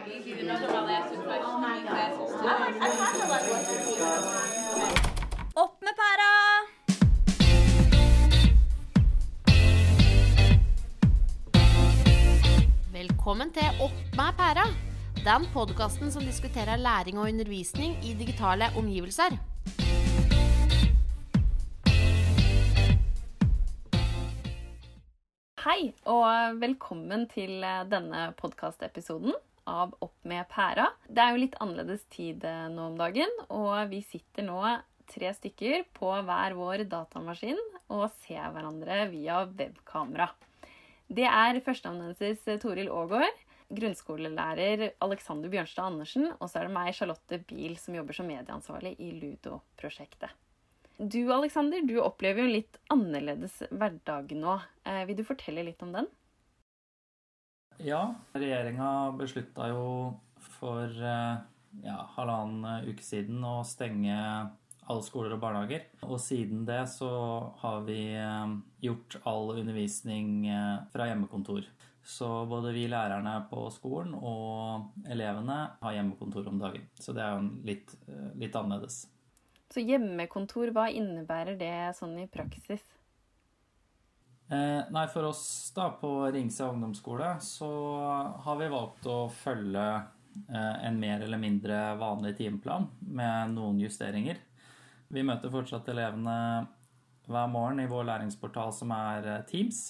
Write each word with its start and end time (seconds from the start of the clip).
Opp 0.00 0.06
med 5.84 5.94
pæra! 5.98 6.28
Velkommen 12.92 13.52
til 13.52 13.62
Opp 13.80 13.92
med 14.16 14.32
pæra. 14.38 14.64
Den 15.20 15.44
podkasten 15.52 16.10
som 16.10 16.22
diskuterer 16.22 16.76
læring 16.76 17.18
og 17.18 17.28
undervisning 17.28 17.92
i 18.04 18.14
digitale 18.14 18.64
omgivelser. 18.76 19.36
Hei, 25.60 25.92
og 26.04 26.60
velkommen 26.60 27.28
til 27.28 27.60
denne 27.92 28.32
podkastepisoden 28.40 29.34
av 29.68 29.94
Opp 30.00 30.16
med 30.28 30.48
pæra. 30.50 30.86
Det 31.08 31.22
er 31.22 31.34
jo 31.34 31.42
litt 31.42 31.58
annerledes 31.60 32.04
tid 32.12 32.44
eh, 32.46 32.68
nå 32.72 32.90
om 32.92 32.98
dagen, 33.00 33.32
og 33.48 33.90
vi 33.92 34.02
sitter 34.06 34.46
nå 34.46 34.60
tre 35.10 35.32
stykker 35.34 35.88
på 35.96 36.10
hver 36.26 36.54
vår 36.58 36.84
datamaskin 36.90 37.58
og 37.90 38.06
ser 38.22 38.52
hverandre 38.54 39.08
via 39.10 39.42
webkamera. 39.48 40.30
Det 41.10 41.26
er 41.26 41.58
førsteamanuensis 41.66 42.44
Toril 42.62 42.92
Aagaard, 42.94 43.40
grunnskolelærer 43.70 44.92
Alexander 45.02 45.50
Bjørnstad 45.50 45.88
Andersen, 45.90 46.28
og 46.38 46.50
så 46.50 46.60
er 46.60 46.68
det 46.68 46.76
meg, 46.76 46.92
Charlotte 46.94 47.40
Biel, 47.48 47.74
som 47.78 47.96
jobber 47.98 48.16
som 48.16 48.30
medieansvarlig 48.30 48.94
i 49.02 49.10
Ludo-prosjektet. 49.18 50.30
Du 51.00 51.32
Alexander, 51.32 51.80
du 51.82 51.96
opplever 52.02 52.42
jo 52.42 52.50
en 52.50 52.56
litt 52.58 52.78
annerledes 52.92 53.54
hverdag 53.70 54.34
nå. 54.36 54.58
Eh, 54.84 55.04
vil 55.08 55.16
du 55.16 55.24
fortelle 55.24 55.64
litt 55.64 55.80
om 55.86 55.94
den? 55.94 56.10
Ja, 57.80 58.14
regjeringa 58.36 59.12
beslutta 59.16 59.70
jo 59.70 59.84
for 60.58 60.84
eh, 60.84 61.36
ja, 61.84 61.98
halvannen 62.16 62.88
uke 62.90 63.04
siden 63.04 63.40
å 63.46 63.60
stenge 63.64 64.16
alle 64.90 65.04
skoler 65.06 65.32
og 65.36 65.40
barnehager. 65.40 65.86
Og 66.04 66.18
siden 66.20 66.66
det 66.68 66.82
så 66.92 67.10
har 67.62 67.86
vi 67.88 68.02
eh, 68.20 68.56
gjort 68.84 69.16
all 69.24 69.54
undervisning 69.54 70.44
fra 70.92 71.08
hjemmekontor. 71.08 71.64
Så 72.04 72.28
både 72.48 72.74
vi 72.76 72.86
lærerne 72.90 73.34
på 73.48 73.66
skolen 73.72 74.12
og 74.16 75.08
elevene 75.08 75.58
har 75.80 75.96
hjemmekontor 75.96 76.48
om 76.52 76.60
dagen. 76.60 76.84
Så 77.00 77.16
det 77.16 77.24
er 77.24 77.36
jo 77.36 77.50
litt, 77.64 77.92
litt 78.40 78.56
annerledes. 78.56 79.02
Så 79.70 79.84
hjemmekontor, 79.84 80.72
hva 80.74 80.88
innebærer 80.90 81.60
det 81.60 81.74
sånn 81.96 82.16
i 82.18 82.26
praksis? 82.28 82.82
Eh, 84.50 84.82
nei, 84.90 85.06
for 85.06 85.28
oss 85.28 85.70
da 85.76 85.92
på 86.00 86.08
Ringse 86.34 86.66
ungdomsskole 86.66 87.36
så 87.40 87.68
har 88.42 88.56
vi 88.58 88.66
valgt 88.72 89.04
å 89.06 89.28
følge 89.30 89.84
eh, 89.94 90.76
en 90.88 90.98
mer 90.98 91.22
eller 91.22 91.38
mindre 91.38 91.76
vanlig 92.00 92.32
timeplan 92.40 92.88
med 92.98 93.52
noen 93.54 93.78
justeringer. 93.78 94.40
Vi 95.06 95.22
møter 95.26 95.54
fortsatt 95.54 95.92
elevene 95.92 96.34
hver 97.30 97.52
morgen 97.52 97.84
i 97.84 97.86
vår 97.90 98.08
læringsportal 98.08 98.74
som 98.74 98.90
er 98.96 99.28
eh, 99.36 99.44
Teams. 99.46 99.84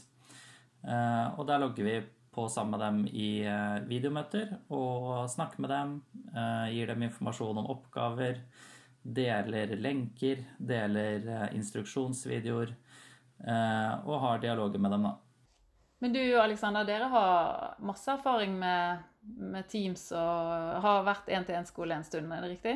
Eh, 0.85 1.27
og 1.41 1.49
der 1.49 1.65
logger 1.65 1.89
vi 1.89 1.97
på 2.31 2.45
sammen 2.53 2.77
med 2.77 2.85
dem 2.85 3.01
i 3.17 3.31
eh, 3.49 3.81
videomøter 3.89 4.59
og 4.77 5.25
snakker 5.33 5.65
med 5.65 5.73
dem. 5.73 5.97
Eh, 6.35 6.69
gir 6.77 6.93
dem 6.93 7.09
informasjon 7.09 7.65
om 7.65 7.73
oppgaver 7.79 8.45
deler 9.01 9.73
lenker, 9.81 10.45
deler 10.61 11.49
instruksjonsvideoer 11.57 12.77
og 13.41 14.17
har 14.21 14.43
dialoger 14.43 14.83
med 14.83 14.93
dem, 14.93 15.07
da. 15.09 15.15
Men 16.01 16.13
du 16.13 16.21
Alexander, 16.41 16.85
dere 16.85 17.09
har 17.13 17.79
masse 17.85 18.09
erfaring 18.13 18.53
med, 18.61 19.01
med 19.25 19.69
Teams 19.69 20.07
og 20.13 20.85
har 20.85 21.05
vært 21.09 21.29
én-til-én-skole 21.33 21.97
en 21.97 22.05
stund, 22.05 22.29
er 22.33 22.45
det 22.45 22.51
riktig? 22.55 22.75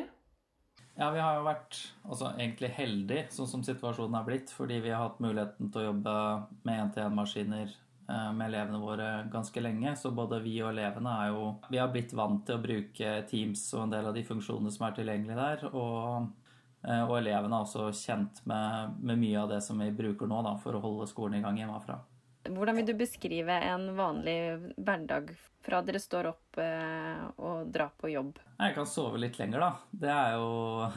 Ja, 0.95 1.11
vi 1.13 1.21
har 1.21 1.37
jo 1.37 1.45
vært 1.45 1.79
altså, 2.05 2.31
egentlig 2.33 2.69
heldige 2.77 3.27
sånn 3.35 3.49
som 3.51 3.63
situasjonen 3.65 4.17
er 4.19 4.27
blitt, 4.27 4.53
fordi 4.53 4.81
vi 4.81 4.93
har 4.93 5.07
hatt 5.07 5.21
muligheten 5.21 5.69
til 5.69 5.83
å 5.83 5.87
jobbe 5.89 6.19
med 6.65 6.83
én-til-én-maskiner 6.83 7.73
Eh, 8.09 8.33
med 8.33 8.47
elevene 8.51 8.77
våre 8.77 9.27
ganske 9.33 9.61
lenge. 9.61 9.95
Så 9.97 10.11
både 10.13 10.39
vi 10.43 10.59
og 10.61 10.69
elevene 10.73 11.13
er 11.23 11.31
jo 11.33 11.55
Vi 11.69 11.79
har 11.81 11.89
blitt 11.89 12.13
vant 12.13 12.43
til 12.45 12.59
å 12.59 12.61
bruke 12.61 13.13
Teams 13.29 13.63
og 13.73 13.85
en 13.85 13.95
del 13.95 14.05
av 14.05 14.13
de 14.13 14.23
funksjonene 14.23 14.71
som 14.71 14.85
er 14.85 14.97
tilgjengelige 14.99 15.39
der. 15.39 15.65
Og, 15.73 15.95
eh, 16.21 16.44
og 16.85 17.15
elevene 17.17 17.57
er 17.57 17.65
også 17.65 17.87
kjent 17.97 18.43
med, 18.49 18.97
med, 19.01 19.17
mye 19.21 19.39
av 19.41 19.53
det 19.55 19.61
som 19.65 19.79
vi 19.81 19.89
bruker 19.95 20.29
nå 20.29 20.43
da, 20.45 20.55
for 20.61 20.77
å 20.77 20.83
holde 20.83 21.07
skolen 21.09 21.39
i 21.39 21.45
gang 21.45 21.57
hjemmefra. 21.57 21.97
Hvordan 22.45 22.77
vil 22.77 22.85
du 22.85 22.93
beskrive 22.99 23.55
en 23.71 23.87
vanlig 23.97 24.37
hverdag 24.77 25.31
fra 25.65 25.79
dere 25.81 25.97
står 25.97 26.27
opp 26.29 26.59
eh, 26.61 27.23
og 27.41 27.71
drar 27.73 27.95
på 27.97 28.11
jobb? 28.11 28.37
Jeg 28.59 28.75
kan 28.75 28.85
sove 28.85 29.17
litt 29.17 29.39
lenger, 29.39 29.63
da. 29.63 29.71
Det 29.89 30.11
er 30.13 30.35
jo 30.37 30.51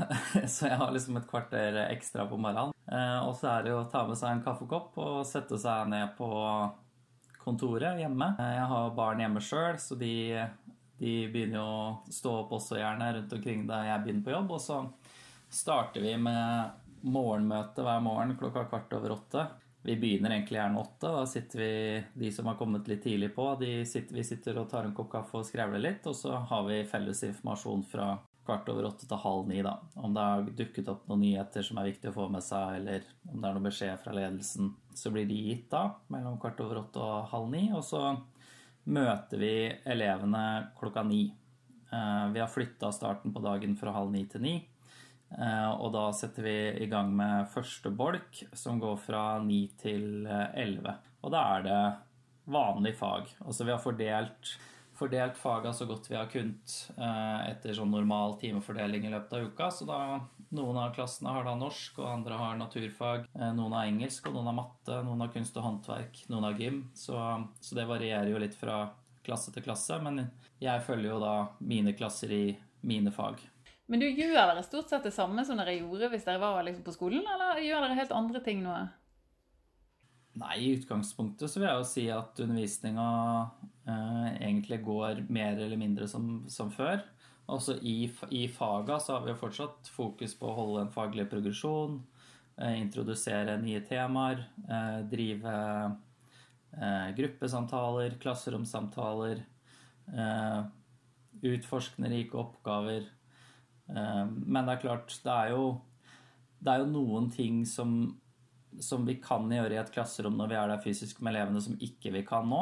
Så 0.59 0.69
jeg 0.69 0.77
har 0.83 0.93
liksom 0.93 1.17
et 1.17 1.31
kvarter 1.31 1.81
ekstra 1.87 2.29
på 2.29 2.37
morgenen. 2.37 2.77
Og 3.25 3.33
så 3.41 3.49
er 3.55 3.65
det 3.65 3.73
jo 3.73 3.81
å 3.81 3.89
ta 3.89 4.05
med 4.09 4.21
seg 4.21 4.35
en 4.35 4.45
kaffekopp 4.45 5.01
og 5.01 5.25
sette 5.29 5.57
seg 5.61 5.89
ned 5.89 6.13
på 6.21 6.29
kontoret 7.49 8.01
hjemme. 8.01 8.33
Jeg 8.39 8.67
har 8.73 8.95
barn 8.97 9.23
hjemme 9.23 9.43
sjøl, 9.45 9.79
så 9.81 9.97
de, 9.99 10.13
de, 11.01 11.13
begynner 11.33 11.61
jo 11.61 11.67
å 11.67 12.13
stå 12.13 12.35
opp 12.43 12.55
også 12.59 12.81
gjerne 12.81 13.13
rundt 13.17 13.37
omkring 13.39 13.65
da 13.69 13.83
jeg 13.87 14.05
begynner 14.05 14.27
på 14.27 14.35
jobb. 14.35 14.55
Og 14.57 14.63
så 14.63 14.81
starter 15.49 16.05
vi 16.05 16.15
med 16.21 16.71
morgenmøte 17.07 17.85
hver 17.87 18.01
morgen 18.05 18.37
klokka 18.39 18.67
kvart 18.69 18.93
over 18.99 19.17
åtte. 19.17 19.47
Vi 19.87 19.97
begynner 19.97 20.35
egentlig 20.35 20.59
gjerne 20.59 20.81
åtte. 20.81 21.11
Da 21.15 21.27
sitter 21.27 21.61
vi, 21.63 22.05
de 22.15 22.33
som 22.35 22.49
har 22.51 22.59
kommet 22.59 22.89
litt 22.91 23.03
tidlig 23.03 23.31
på, 23.35 23.47
sitter, 23.87 24.15
vi 24.15 24.25
sitter 24.27 24.59
og 24.61 24.71
tar 24.71 24.89
en 24.89 24.97
kopp 24.97 25.13
kaffe 25.13 25.39
og 25.41 25.47
skrevler 25.47 25.83
litt. 25.83 26.07
Og 26.11 26.17
så 26.19 26.35
har 26.51 26.67
vi 26.67 26.83
felles 26.91 27.23
informasjon 27.31 27.87
fra 27.89 28.11
kvart 28.49 28.69
over 28.73 28.89
åtte 28.89 29.07
til 29.09 29.21
halv 29.23 29.49
ni, 29.49 29.61
da. 29.65 29.75
Om 30.01 30.15
det 30.17 30.25
har 30.25 30.47
dukket 30.61 30.89
opp 30.89 31.09
noen 31.09 31.23
nyheter 31.27 31.65
som 31.65 31.79
er 31.79 31.91
viktig 31.91 32.11
å 32.11 32.17
få 32.17 32.29
med 32.33 32.45
seg, 32.45 32.79
eller 32.81 33.05
om 33.29 33.43
det 33.43 33.49
er 33.49 33.59
noen 33.59 33.69
beskjed 33.69 34.01
fra 34.03 34.15
ledelsen, 34.17 34.73
så 34.97 35.13
blir 35.15 35.29
de 35.29 35.37
gitt 35.51 35.69
da, 35.73 35.85
mellom 36.13 36.39
kvart 36.41 36.63
over 36.65 36.83
åtte 36.83 37.05
og 37.05 37.29
halv 37.33 37.53
ni. 37.53 37.67
Og 37.77 37.85
så 37.85 38.03
møter 38.89 39.41
vi 39.41 39.53
elevene 39.89 40.45
klokka 40.81 41.05
ni. 41.05 41.27
Eh, 41.93 42.25
vi 42.33 42.41
har 42.41 42.51
flytta 42.51 42.91
starten 42.93 43.37
på 43.37 43.45
dagen 43.45 43.77
fra 43.77 43.93
halv 43.95 44.13
ni 44.17 44.25
til 44.33 44.45
ni. 44.45 44.57
Eh, 45.35 45.71
og 45.75 45.93
da 45.95 46.07
setter 46.17 46.47
vi 46.47 46.57
i 46.85 46.89
gang 46.91 47.13
med 47.17 47.51
første 47.53 47.93
bolk, 47.93 48.43
som 48.57 48.81
går 48.81 48.97
fra 49.03 49.25
9 49.45 49.61
til 49.81 50.27
elleve. 50.29 50.97
Og 51.23 51.35
da 51.35 51.45
er 51.57 51.67
det 51.67 51.83
vanlig 52.49 52.95
fag. 52.97 53.29
Altså 53.45 53.67
vi 53.69 53.75
har 53.75 53.83
fordelt 53.83 54.57
fordelt 54.99 55.37
faga 55.39 55.73
så 55.73 55.87
godt 55.87 56.11
vi 56.11 56.17
har 56.17 56.27
kunnet 56.31 56.75
eh, 56.97 57.51
etter 57.53 57.77
sånn 57.77 57.93
normal 57.93 58.37
timefordeling 58.41 59.07
i 59.07 59.13
løpet 59.13 59.37
av 59.37 59.47
uka. 59.47 59.71
Så 59.75 59.87
da 59.89 59.99
noen 60.55 60.81
av 60.81 60.95
klassene 60.97 61.35
har 61.35 61.47
da 61.47 61.55
norsk, 61.59 62.01
og 62.03 62.11
andre 62.11 62.39
har 62.41 62.57
naturfag. 62.59 63.29
Eh, 63.35 63.53
noen 63.55 63.77
har 63.77 63.91
engelsk, 63.91 64.27
og 64.29 64.39
noen 64.39 64.51
har 64.51 64.59
matte, 64.59 65.03
noen 65.07 65.23
har 65.25 65.35
kunst 65.35 65.59
og 65.61 65.67
håndverk, 65.69 66.25
noen 66.33 66.49
har 66.49 66.59
gym. 66.59 66.81
Så, 66.99 67.19
så, 67.61 67.77
det 67.79 67.87
varierer 67.91 68.33
jo 68.33 68.43
litt 68.43 68.59
fra 68.59 68.87
klasse 69.27 69.55
til 69.55 69.67
klasse. 69.67 70.01
Men 70.03 70.25
jeg 70.63 70.87
følger 70.87 71.13
jo 71.13 71.23
da 71.23 71.37
mine 71.61 71.95
klasser 71.99 72.35
i 72.35 72.45
mine 72.89 73.15
fag. 73.15 73.43
Men 73.89 74.03
du 74.03 74.07
gjør 74.07 74.37
dere 74.37 74.63
stort 74.67 74.91
sett 74.93 75.07
det 75.09 75.15
samme 75.17 75.45
som 75.49 75.57
dere 75.57 75.79
gjorde 75.79 76.11
hvis 76.13 76.27
dere 76.27 76.43
var 76.43 76.61
liksom 76.67 76.85
på 76.85 76.95
skolen, 76.97 77.25
eller 77.25 77.61
gjør 77.65 77.87
dere 77.87 77.97
helt 77.97 78.17
andre 78.17 78.43
ting 78.45 78.61
nå? 78.65 78.75
Nei, 80.39 80.57
i 80.61 80.75
utgangspunktet 80.77 81.51
så 81.51 81.59
vil 81.59 81.67
jeg 81.67 81.81
jo 81.81 81.87
si 81.89 82.05
at 82.15 82.43
undervisninga 82.45 83.07
eh, 83.89 84.27
egentlig 84.45 84.83
går 84.85 85.25
mer 85.33 85.57
eller 85.57 85.81
mindre 85.81 86.07
som, 86.11 86.45
som 86.53 86.71
før. 86.71 87.01
Også 87.49 87.79
i, 87.81 88.11
i 88.37 88.45
faga 88.53 88.99
så 89.01 89.17
har 89.17 89.25
vi 89.25 89.33
jo 89.33 89.41
fortsatt 89.41 89.89
fokus 89.91 90.37
på 90.39 90.51
å 90.51 90.57
holde 90.61 90.85
en 90.85 90.93
faglig 90.95 91.25
progresjon, 91.33 91.97
eh, 92.61 92.77
introdusere 92.77 93.57
nye 93.63 93.81
temaer, 93.89 94.45
eh, 94.69 95.01
drive 95.11 95.55
eh, 96.77 97.09
gruppesamtaler, 97.19 98.19
klasseromsamtaler, 98.21 99.43
eh, 100.13 100.61
utforskende 101.49 102.13
rike 102.13 102.39
oppgaver. 102.39 103.09
Eh, 103.89 104.25
men 104.29 104.67
det 104.67 104.77
er 104.77 104.83
klart, 104.85 105.13
det 105.25 105.35
er 105.35 105.53
jo, 105.55 105.69
det 106.59 106.73
er 106.73 106.85
jo 106.85 106.95
noen 106.95 107.31
ting 107.35 107.65
som 107.69 108.01
som 108.85 109.07
vi 109.07 109.15
kan 109.23 109.49
gjøre 109.51 109.75
i 109.75 109.79
et 109.81 109.91
klasserom 109.91 110.37
når 110.37 110.51
vi 110.51 110.57
er 110.61 110.71
der 110.71 110.83
fysisk 110.83 111.23
med 111.25 111.33
elevene, 111.33 111.61
som 111.65 111.79
ikke 111.83 112.13
vi 112.15 112.21
kan 112.27 112.47
nå. 112.47 112.61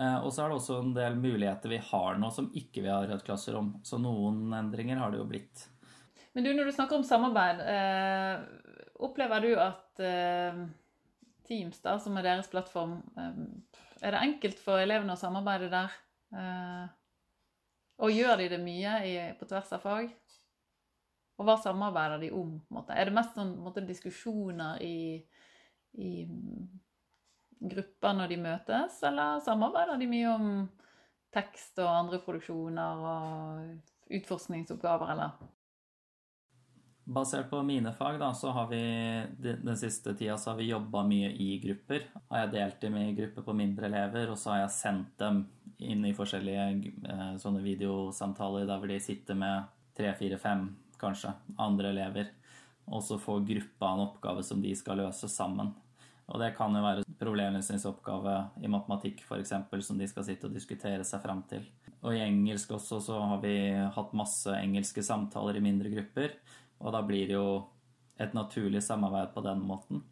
Eh, 0.00 0.16
og 0.24 0.30
så 0.32 0.42
er 0.42 0.50
det 0.50 0.56
også 0.58 0.78
en 0.80 0.94
del 0.96 1.18
muligheter 1.20 1.70
vi 1.70 1.80
har 1.90 2.16
nå 2.20 2.30
som 2.34 2.48
ikke 2.56 2.82
vi 2.82 2.90
har 2.90 3.06
i 3.06 3.14
et 3.14 3.24
klasserom. 3.26 3.74
Så 3.86 4.00
noen 4.00 4.48
endringer 4.56 4.98
har 5.00 5.12
det 5.12 5.20
jo 5.20 5.28
blitt. 5.28 5.66
Men 6.32 6.44
du, 6.44 6.50
når 6.56 6.68
du 6.68 6.74
snakker 6.74 6.98
om 6.98 7.06
samarbeid, 7.06 7.62
eh, 7.68 8.88
opplever 9.06 9.44
du 9.44 9.52
at 9.60 10.02
Teams, 11.46 11.78
da, 11.84 11.94
som 12.02 12.16
er 12.18 12.26
deres 12.26 12.48
plattform, 12.50 12.98
er 13.16 14.12
det 14.12 14.24
enkelt 14.24 14.58
for 14.60 14.82
elevene 14.82 15.14
å 15.14 15.20
samarbeide 15.20 15.68
der? 15.70 15.94
Og 18.02 18.12
gjør 18.12 18.40
de 18.40 18.48
det 18.52 18.58
mye 18.60 19.28
på 19.38 19.48
tvers 19.48 19.70
av 19.76 19.84
fag? 19.84 20.10
Og 21.36 21.44
hva 21.44 21.56
samarbeider 21.60 22.22
de 22.22 22.30
om? 22.32 22.54
Er 22.88 23.08
det 23.08 23.16
mest 23.16 23.34
sånn, 23.36 23.56
måte, 23.60 23.84
diskusjoner 23.84 24.80
i 24.84 24.96
i 25.96 26.26
grupper 27.56 28.16
når 28.16 28.32
de 28.32 28.40
møtes, 28.40 29.00
eller 29.06 29.40
samarbeider 29.44 30.00
de 30.00 30.08
mye 30.10 30.32
om 30.32 30.48
tekst 31.34 31.80
og 31.82 31.90
andre 31.90 32.20
produksjoner 32.24 33.04
og 33.10 34.16
utforskningsoppgaver, 34.16 35.12
eller? 35.14 35.52
Basert 37.06 37.46
på 37.50 37.60
mine 37.62 37.92
fag, 37.94 38.18
da, 38.18 38.32
så 38.34 38.50
har 38.50 38.66
vi 38.70 38.80
den 39.38 39.76
siste 39.78 40.16
tida 40.18 40.34
så 40.42 40.52
har 40.52 40.58
vi 40.58 40.72
jobba 40.72 41.04
mye 41.06 41.30
i 41.30 41.52
grupper. 41.62 42.08
Har 42.32 42.44
jeg 42.44 42.54
delt 42.56 42.80
dem 42.82 42.96
i 42.98 43.12
grupper 43.14 43.46
på 43.46 43.54
mindre 43.54 43.86
elever, 43.86 44.32
og 44.32 44.40
så 44.40 44.52
har 44.52 44.64
jeg 44.64 44.74
sendt 44.74 45.12
dem 45.22 45.44
inn 45.86 46.02
i 46.08 46.14
forskjellige 46.16 46.66
eh, 47.06 47.32
sånne 47.38 47.62
videosamtaler 47.62 48.66
der 48.66 48.80
hvor 48.80 48.90
de 48.90 48.98
sitter 49.02 49.38
med 49.38 49.70
tre, 49.96 50.10
fire, 50.18 50.38
fem, 50.40 50.66
kanskje, 51.00 51.32
andre 51.60 51.92
elever. 51.94 52.30
Og 52.86 53.02
så 53.02 53.18
får 53.18 53.46
gruppa 53.48 53.92
en 53.92 54.04
oppgave 54.06 54.44
som 54.46 54.62
de 54.62 54.74
skal 54.78 55.00
løse 55.02 55.28
sammen. 55.30 55.72
Og 56.26 56.40
det 56.42 56.52
kan 56.58 56.74
jo 56.74 56.82
være 56.82 57.06
problemløsningsoppgave 57.20 58.34
i 58.62 58.70
matematikk 58.70 59.22
f.eks. 59.22 59.52
som 59.86 59.98
de 59.98 60.08
skal 60.10 60.26
sitte 60.26 60.48
og 60.48 60.54
diskutere 60.54 61.06
seg 61.06 61.22
fram 61.22 61.44
til. 61.50 61.62
Og 62.02 62.14
i 62.14 62.22
engelsk 62.22 62.74
også 62.76 63.00
så 63.02 63.20
har 63.32 63.40
vi 63.42 63.54
hatt 63.94 64.16
masse 64.18 64.52
engelske 64.58 65.02
samtaler 65.06 65.58
i 65.58 65.64
mindre 65.64 65.92
grupper. 65.94 66.34
Og 66.82 66.92
da 66.94 67.02
blir 67.06 67.30
det 67.30 67.38
jo 67.38 67.48
et 68.20 68.34
naturlig 68.34 68.82
samarbeid 68.82 69.32
på 69.34 69.44
den 69.46 69.62
måten. 69.66 70.02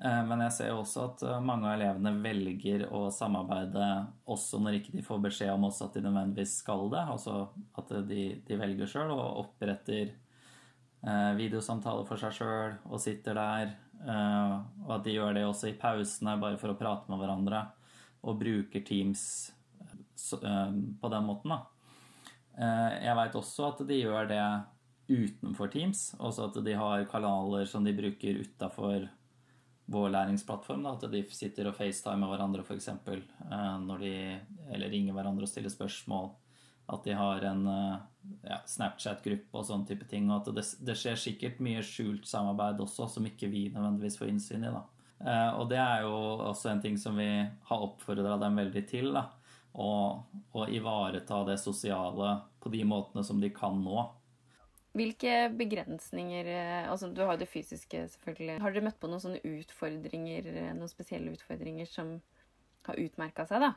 Eh, 0.00 0.22
men 0.26 0.40
jeg 0.46 0.54
ser 0.56 0.70
jo 0.72 0.80
også 0.80 1.04
at 1.04 1.22
eh, 1.28 1.42
mange 1.44 1.68
av 1.68 1.76
elevene 1.76 2.14
velger 2.24 2.86
å 2.94 3.04
samarbeide 3.12 3.88
også 4.32 4.58
når 4.62 4.78
ikke 4.78 4.96
de 4.96 5.04
får 5.04 5.20
beskjed 5.28 5.52
om 5.52 5.68
også 5.68 5.86
at 5.86 5.98
de 5.98 6.04
nødvendigvis 6.06 6.56
skal 6.62 6.88
det. 6.92 7.04
Altså 7.12 7.36
at 7.78 7.92
de, 8.08 8.24
de 8.46 8.58
velger 8.58 8.90
sjøl 8.90 9.12
og 9.14 9.44
oppretter 9.44 10.10
eh, 10.10 11.32
videosamtaler 11.38 12.08
for 12.08 12.22
seg 12.22 12.34
sjøl 12.40 12.78
og 12.88 13.02
sitter 13.02 13.38
der. 13.38 13.76
Og 14.02 14.88
at 14.96 15.04
de 15.06 15.12
gjør 15.14 15.36
det 15.36 15.44
også 15.46 15.68
i 15.68 15.76
pausene, 15.78 16.32
bare 16.42 16.56
for 16.58 16.72
å 16.72 16.78
prate 16.78 17.06
med 17.06 17.20
hverandre. 17.20 17.60
Og 18.26 18.40
bruker 18.40 18.82
Teams 18.82 19.52
på 20.18 21.10
den 21.12 21.28
måten, 21.28 21.52
da. 21.52 21.60
Jeg 22.98 23.14
veit 23.14 23.38
også 23.38 23.68
at 23.68 23.84
de 23.86 24.00
gjør 24.00 24.26
det 24.32 24.42
utenfor 25.06 25.70
Teams. 25.70 26.02
Også 26.18 26.48
at 26.48 26.58
de 26.66 26.74
har 26.74 27.06
kanaler 27.12 27.70
som 27.70 27.86
de 27.86 27.94
bruker 27.94 28.42
utafor 28.42 29.06
vår 29.92 30.12
læringsplattform. 30.14 30.86
Da, 30.86 30.94
at 30.96 31.12
de 31.12 31.22
sitter 31.34 31.68
og 31.68 31.76
facetimer 31.76 32.30
hverandre 32.32 32.64
f.eks. 32.64 32.88
Eh, 32.88 33.74
når 33.84 34.04
de 34.04 34.14
eller 34.72 34.92
ringer 34.92 35.16
hverandre 35.16 35.46
og 35.46 35.52
stiller 35.52 35.72
spørsmål. 35.72 36.32
At 36.92 37.04
de 37.06 37.14
har 37.16 37.44
en 37.46 37.66
eh, 37.70 38.00
ja, 38.48 38.58
Snapchat-gruppe 38.68 39.60
og 39.60 39.68
sånne 39.68 39.88
type 39.88 40.08
ting. 40.10 40.30
Og 40.30 40.40
at 40.40 40.54
det, 40.56 40.64
det, 40.84 40.96
skjer 40.98 41.20
sikkert 41.20 41.62
mye 41.64 41.84
skjult 41.86 42.26
samarbeid 42.28 42.80
også, 42.84 43.08
som 43.10 43.28
ikke 43.28 43.50
vi 43.52 43.68
nødvendigvis 43.70 44.18
får 44.20 44.32
innsyn 44.32 44.66
i. 44.66 44.72
da. 44.72 44.82
Eh, 45.22 45.50
og 45.60 45.68
det 45.70 45.78
er 45.82 46.06
jo 46.06 46.16
også 46.48 46.72
en 46.72 46.82
ting 46.82 46.98
som 46.98 47.18
vi 47.20 47.28
har 47.44 47.86
oppfordra 47.86 48.38
dem 48.42 48.58
veldig 48.64 48.86
til. 48.90 49.12
da. 49.14 49.28
Å 49.72 50.66
ivareta 50.68 51.38
det 51.48 51.56
sosiale 51.60 52.34
på 52.60 52.68
de 52.72 52.82
måtene 52.84 53.24
som 53.24 53.38
de 53.40 53.48
kan 53.54 53.78
nå. 53.80 54.02
Hvilke 54.92 55.46
begrensninger 55.56 56.48
eh, 56.52 56.90
altså 56.90 57.08
Du 57.08 57.22
har 57.24 57.36
jo 57.36 57.42
det 57.44 57.48
fysiske, 57.48 58.02
selvfølgelig. 58.12 58.58
Har 58.60 58.74
dere 58.74 58.84
møtt 58.90 59.00
på 59.00 59.08
noen 59.08 59.22
sånne 59.24 59.40
utfordringer, 59.48 60.50
eh, 60.52 60.74
noen 60.76 60.90
spesielle 60.90 61.32
utfordringer 61.32 61.88
som 61.88 62.18
har 62.88 63.00
utmerka 63.00 63.46
seg, 63.48 63.64
da? 63.64 63.72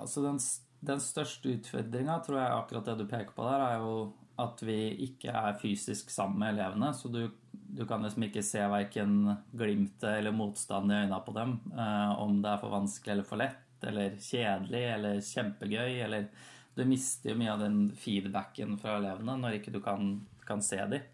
Altså 0.00 0.24
den, 0.24 0.40
den 0.82 1.04
største 1.04 1.54
utfordringa, 1.54 2.18
tror 2.24 2.40
jeg 2.40 2.56
akkurat 2.56 2.90
det 2.90 2.98
du 2.98 3.06
peker 3.06 3.34
på 3.36 3.46
der, 3.46 3.66
er 3.68 3.84
jo 3.84 3.94
at 4.42 4.62
vi 4.64 4.78
ikke 5.06 5.32
er 5.36 5.58
fysisk 5.60 6.10
sammen 6.10 6.40
med 6.40 6.54
elevene. 6.56 6.90
Så 6.96 7.10
du, 7.12 7.26
du 7.52 7.84
kan 7.86 8.02
liksom 8.02 8.26
ikke 8.26 8.44
se 8.46 8.62
verken 8.72 9.36
glimtet 9.52 10.08
eller 10.16 10.34
motstand 10.34 10.90
i 10.90 11.02
øynene 11.02 11.20
på 11.26 11.36
dem. 11.36 11.58
Eh, 11.76 12.22
om 12.22 12.40
det 12.42 12.50
er 12.50 12.62
for 12.64 12.74
vanskelig 12.74 13.14
eller 13.16 13.28
for 13.28 13.42
lett, 13.42 13.76
eller 13.86 14.18
kjedelig 14.18 14.82
eller 14.96 15.22
kjempegøy, 15.28 16.00
eller 16.08 16.26
du 16.74 16.84
mister 16.88 17.32
jo 17.32 17.38
mye 17.40 17.52
av 17.52 17.60
den 17.62 17.80
feedbacken 17.98 18.78
fra 18.80 18.96
elevene 19.00 19.36
når 19.40 19.58
ikke 19.58 19.74
du 19.74 19.80
kan, 19.84 20.14
kan 20.46 20.62
se 20.64 20.80
dem. 20.90 21.04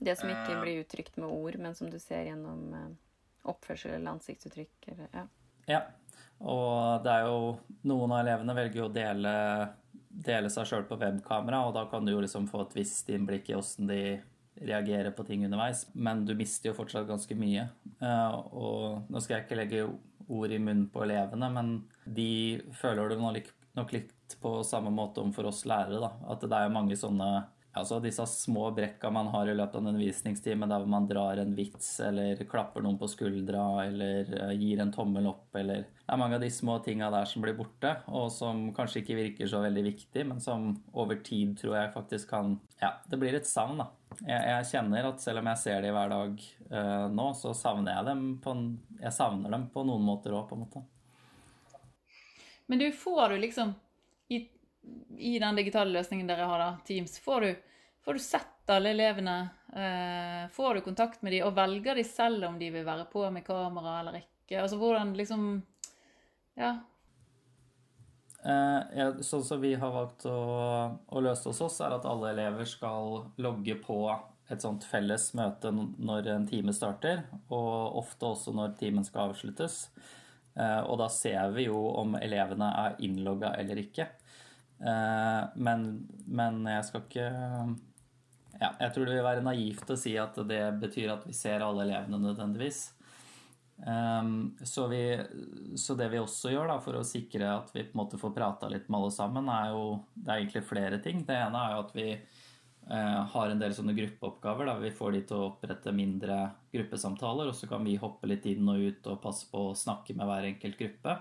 Det 0.00 0.16
som 0.16 0.30
ikke 0.32 0.54
eh. 0.54 0.62
blir 0.62 0.80
uttrykt 0.80 1.18
med 1.20 1.28
ord, 1.28 1.58
men 1.60 1.76
som 1.76 1.90
du 1.92 1.98
ser 2.00 2.24
gjennom 2.30 2.72
eh, 2.76 2.88
oppførsel 3.52 3.98
eller 3.98 4.16
ansiktsuttrykk. 4.16 4.88
Eller, 4.94 5.10
ja. 5.12 5.26
ja. 5.68 5.82
Og 6.40 7.04
det 7.04 7.12
er 7.12 7.28
jo 7.28 7.58
Noen 7.90 8.14
av 8.14 8.22
elevene 8.22 8.56
velger 8.56 8.80
jo 8.80 8.88
å 8.88 8.94
dele, 8.94 9.34
dele 10.08 10.48
seg 10.52 10.68
sjøl 10.68 10.88
på 10.88 10.96
webkamera, 11.00 11.66
og 11.68 11.76
da 11.76 11.84
kan 11.92 12.06
du 12.06 12.14
jo 12.14 12.24
liksom 12.24 12.48
få 12.48 12.64
et 12.64 12.76
visst 12.80 13.12
innblikk 13.12 13.52
i 13.52 13.58
åssen 13.58 13.90
de 13.90 14.00
reagerer 14.60 15.12
på 15.16 15.24
ting 15.28 15.44
underveis. 15.44 15.86
Men 15.92 16.24
du 16.24 16.34
mister 16.36 16.70
jo 16.70 16.76
fortsatt 16.76 17.08
ganske 17.08 17.36
mye. 17.36 17.68
Eh, 18.00 18.38
og 18.56 19.12
nå 19.12 19.20
skal 19.20 19.38
jeg 19.38 19.48
ikke 19.48 19.60
legge 19.60 19.86
ord 20.30 20.52
i 20.52 20.60
munnen 20.62 20.88
på 20.92 21.04
elevene, 21.04 21.48
men 21.52 21.72
de 22.04 22.60
føler 22.78 23.10
det 23.10 23.20
nok 23.78 23.94
litt 23.94 24.36
på 24.42 24.60
samme 24.66 24.92
måte 24.94 25.22
om 25.22 25.32
for 25.34 25.48
oss 25.50 25.64
lærere. 25.68 26.00
Da. 26.02 26.12
At 26.32 26.44
det 26.46 26.58
er 26.58 26.74
mange 26.74 26.98
sånne 26.98 27.30
altså 27.72 28.00
disse 28.02 28.24
små 28.26 28.70
brekka 28.74 29.10
man 29.14 29.28
har 29.30 29.48
i 29.48 29.54
løpet 29.54 29.76
av 29.76 29.82
en 29.82 29.92
undervisningstime, 29.92 30.66
der 30.70 30.86
man 30.90 31.06
drar 31.08 31.38
en 31.38 31.54
vits 31.54 31.92
eller 32.02 32.40
klapper 32.50 32.82
noen 32.84 32.98
på 32.98 33.08
skuldra 33.10 33.62
eller 33.84 34.32
eh, 34.34 34.54
gir 34.58 34.82
en 34.82 34.92
tommel 34.94 35.28
opp 35.30 35.54
eller 35.60 35.86
Det 35.86 36.10
er 36.10 36.18
mange 36.18 36.40
av 36.40 36.42
de 36.42 36.50
små 36.50 36.78
tinga 36.82 37.10
der 37.14 37.28
som 37.30 37.44
blir 37.44 37.54
borte, 37.58 37.94
og 38.10 38.30
som 38.34 38.68
kanskje 38.74 39.04
ikke 39.04 39.18
virker 39.20 39.50
så 39.50 39.62
veldig 39.62 39.84
viktig, 39.86 40.26
men 40.26 40.42
som 40.42 40.72
over 40.92 41.22
tid 41.22 41.56
tror 41.60 41.78
jeg 41.78 41.94
faktisk 41.94 42.34
kan 42.34 42.58
Ja, 42.80 42.96
det 43.06 43.20
blir 43.20 43.36
et 43.38 43.48
savn, 43.48 43.78
da. 43.84 43.90
Jeg, 44.18 44.40
jeg 44.42 44.70
kjenner 44.72 45.12
at 45.12 45.22
selv 45.22 45.42
om 45.42 45.50
jeg 45.52 45.62
ser 45.62 45.84
dem 45.84 45.94
hver 45.94 46.10
dag 46.10 46.40
uh, 46.72 47.06
nå, 47.14 47.28
så 47.38 47.54
savner 47.54 47.94
jeg 47.94 48.08
dem 48.10 48.24
på 48.42 48.56
Jeg 48.98 49.14
savner 49.14 49.54
dem 49.54 49.68
på 49.70 49.86
noen 49.86 50.02
måter 50.02 50.34
òg, 50.34 50.48
på 50.50 50.58
en 50.58 50.66
måte. 50.66 50.82
Men 52.70 52.78
du, 52.78 52.92
får 52.92 53.28
du 53.28 53.38
liksom 53.38 53.72
i, 54.28 54.48
i, 55.18 55.38
den 55.38 55.56
digitale 55.56 55.90
løsningen 55.90 56.28
dere 56.28 56.44
har, 56.46 56.58
da, 56.62 56.68
Teams, 56.86 57.16
får 57.18 57.40
du, 57.40 57.56
får 58.04 58.14
du 58.14 58.20
sett 58.22 58.70
alle 58.70 58.92
elevene? 58.94 59.48
Eh, 59.74 60.44
får 60.54 60.74
du 60.74 60.80
kontakt 60.80 61.24
med 61.26 61.34
dem, 61.34 61.48
og 61.48 61.56
velger 61.56 61.98
de 61.98 62.04
selv 62.06 62.46
om 62.46 62.60
de 62.60 62.68
vil 62.70 62.86
være 62.86 63.08
på 63.10 63.24
med 63.34 63.42
kamera 63.42 63.96
eller 63.98 64.20
ikke? 64.20 64.60
Altså 64.62 64.78
hvordan 64.78 65.10
liksom 65.18 65.48
Ja. 66.54 66.70
Eh, 68.44 68.78
ja 69.00 69.08
sånn 69.18 69.42
som 69.50 69.66
vi 69.66 69.74
har 69.74 69.90
valgt 69.90 70.28
å, 70.30 70.38
å 71.10 71.24
løse 71.26 71.50
hos 71.50 71.64
oss, 71.66 71.80
er 71.82 71.98
at 71.98 72.06
alle 72.06 72.30
elever 72.36 72.70
skal 72.70 73.32
logge 73.42 73.80
på 73.82 73.98
et 74.46 74.62
sånt 74.62 74.86
felles 74.86 75.26
møte 75.34 75.74
når 75.74 76.30
en 76.36 76.46
time 76.46 76.70
starter, 76.70 77.26
og 77.50 77.98
ofte 78.04 78.30
også 78.30 78.54
når 78.54 78.78
timen 78.78 79.10
skal 79.10 79.34
avsluttes. 79.34 79.88
Eh, 80.60 80.80
og 80.84 80.98
da 81.00 81.08
ser 81.12 81.52
vi 81.56 81.68
jo 81.68 81.78
om 82.00 82.16
elevene 82.20 82.68
er 82.84 82.98
innlogga 83.06 83.54
eller 83.60 83.80
ikke. 83.80 84.06
Eh, 84.80 85.42
men, 85.56 85.86
men, 86.26 86.62
jeg 86.68 86.86
skal 86.88 87.02
ikke 87.04 87.26
ja, 88.60 88.70
Jeg 88.80 88.92
tror 88.94 89.04
det 89.04 89.12
vil 89.18 89.26
være 89.26 89.44
naivt 89.44 89.92
å 89.92 89.98
si 90.00 90.14
at 90.20 90.38
det 90.48 90.62
betyr 90.80 91.12
at 91.12 91.26
vi 91.28 91.36
ser 91.36 91.64
alle 91.64 91.86
elevene 91.86 92.20
nødvendigvis. 92.22 92.82
Eh, 93.80 94.32
så, 94.68 94.86
vi, 94.92 95.02
så 95.80 95.96
det 95.96 96.10
vi 96.12 96.20
også 96.20 96.52
gjør 96.52 96.74
da, 96.74 96.78
for 96.84 97.00
å 97.00 97.06
sikre 97.06 97.54
at 97.54 97.72
vi 97.74 97.86
på 97.86 97.94
en 97.94 98.02
måte 98.02 98.20
får 98.20 98.36
prata 98.36 98.72
litt 98.72 98.90
med 98.90 99.00
alle 99.00 99.16
sammen, 99.16 99.48
er 99.52 99.72
jo 99.72 99.84
Det 100.14 100.28
er 100.28 100.42
egentlig 100.42 100.66
flere 100.68 101.02
ting. 101.04 101.24
Det 101.28 101.38
ene 101.38 101.66
er 101.66 101.76
jo 101.76 101.84
at 101.86 101.96
vi 101.96 102.10
har 102.90 103.52
en 103.52 103.60
del 103.60 103.74
sånne 103.76 103.94
gruppeoppgaver. 103.94 104.66
Da. 104.66 104.72
Vi 104.82 104.90
får 104.90 105.12
de 105.14 105.20
til 105.28 105.38
å 105.38 105.48
opprette 105.52 105.92
mindre 105.94 106.38
gruppesamtaler, 106.72 107.50
og 107.50 107.54
så 107.54 107.68
kan 107.70 107.84
vi 107.86 107.94
hoppe 108.02 108.26
litt 108.26 108.48
inn 108.50 108.66
og 108.66 108.82
ut 108.82 109.08
og 109.12 109.20
passe 109.22 109.46
på 109.46 109.68
å 109.68 109.76
snakke 109.78 110.16
med 110.18 110.26
hver 110.26 110.48
enkelt 110.48 110.78
gruppe. 110.80 111.14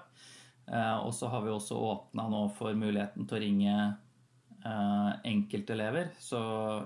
Eh, 0.71 0.97
og 0.97 1.13
så 1.15 1.27
har 1.27 1.41
vi 1.41 1.53
også 1.53 1.77
åpna 1.77 2.27
nå 2.29 2.43
for 2.57 2.77
muligheten 2.77 3.25
til 3.25 3.37
å 3.37 3.41
ringe 3.41 3.75
eh, 3.79 5.09
enkeltelever. 5.31 6.11
Så 6.21 6.39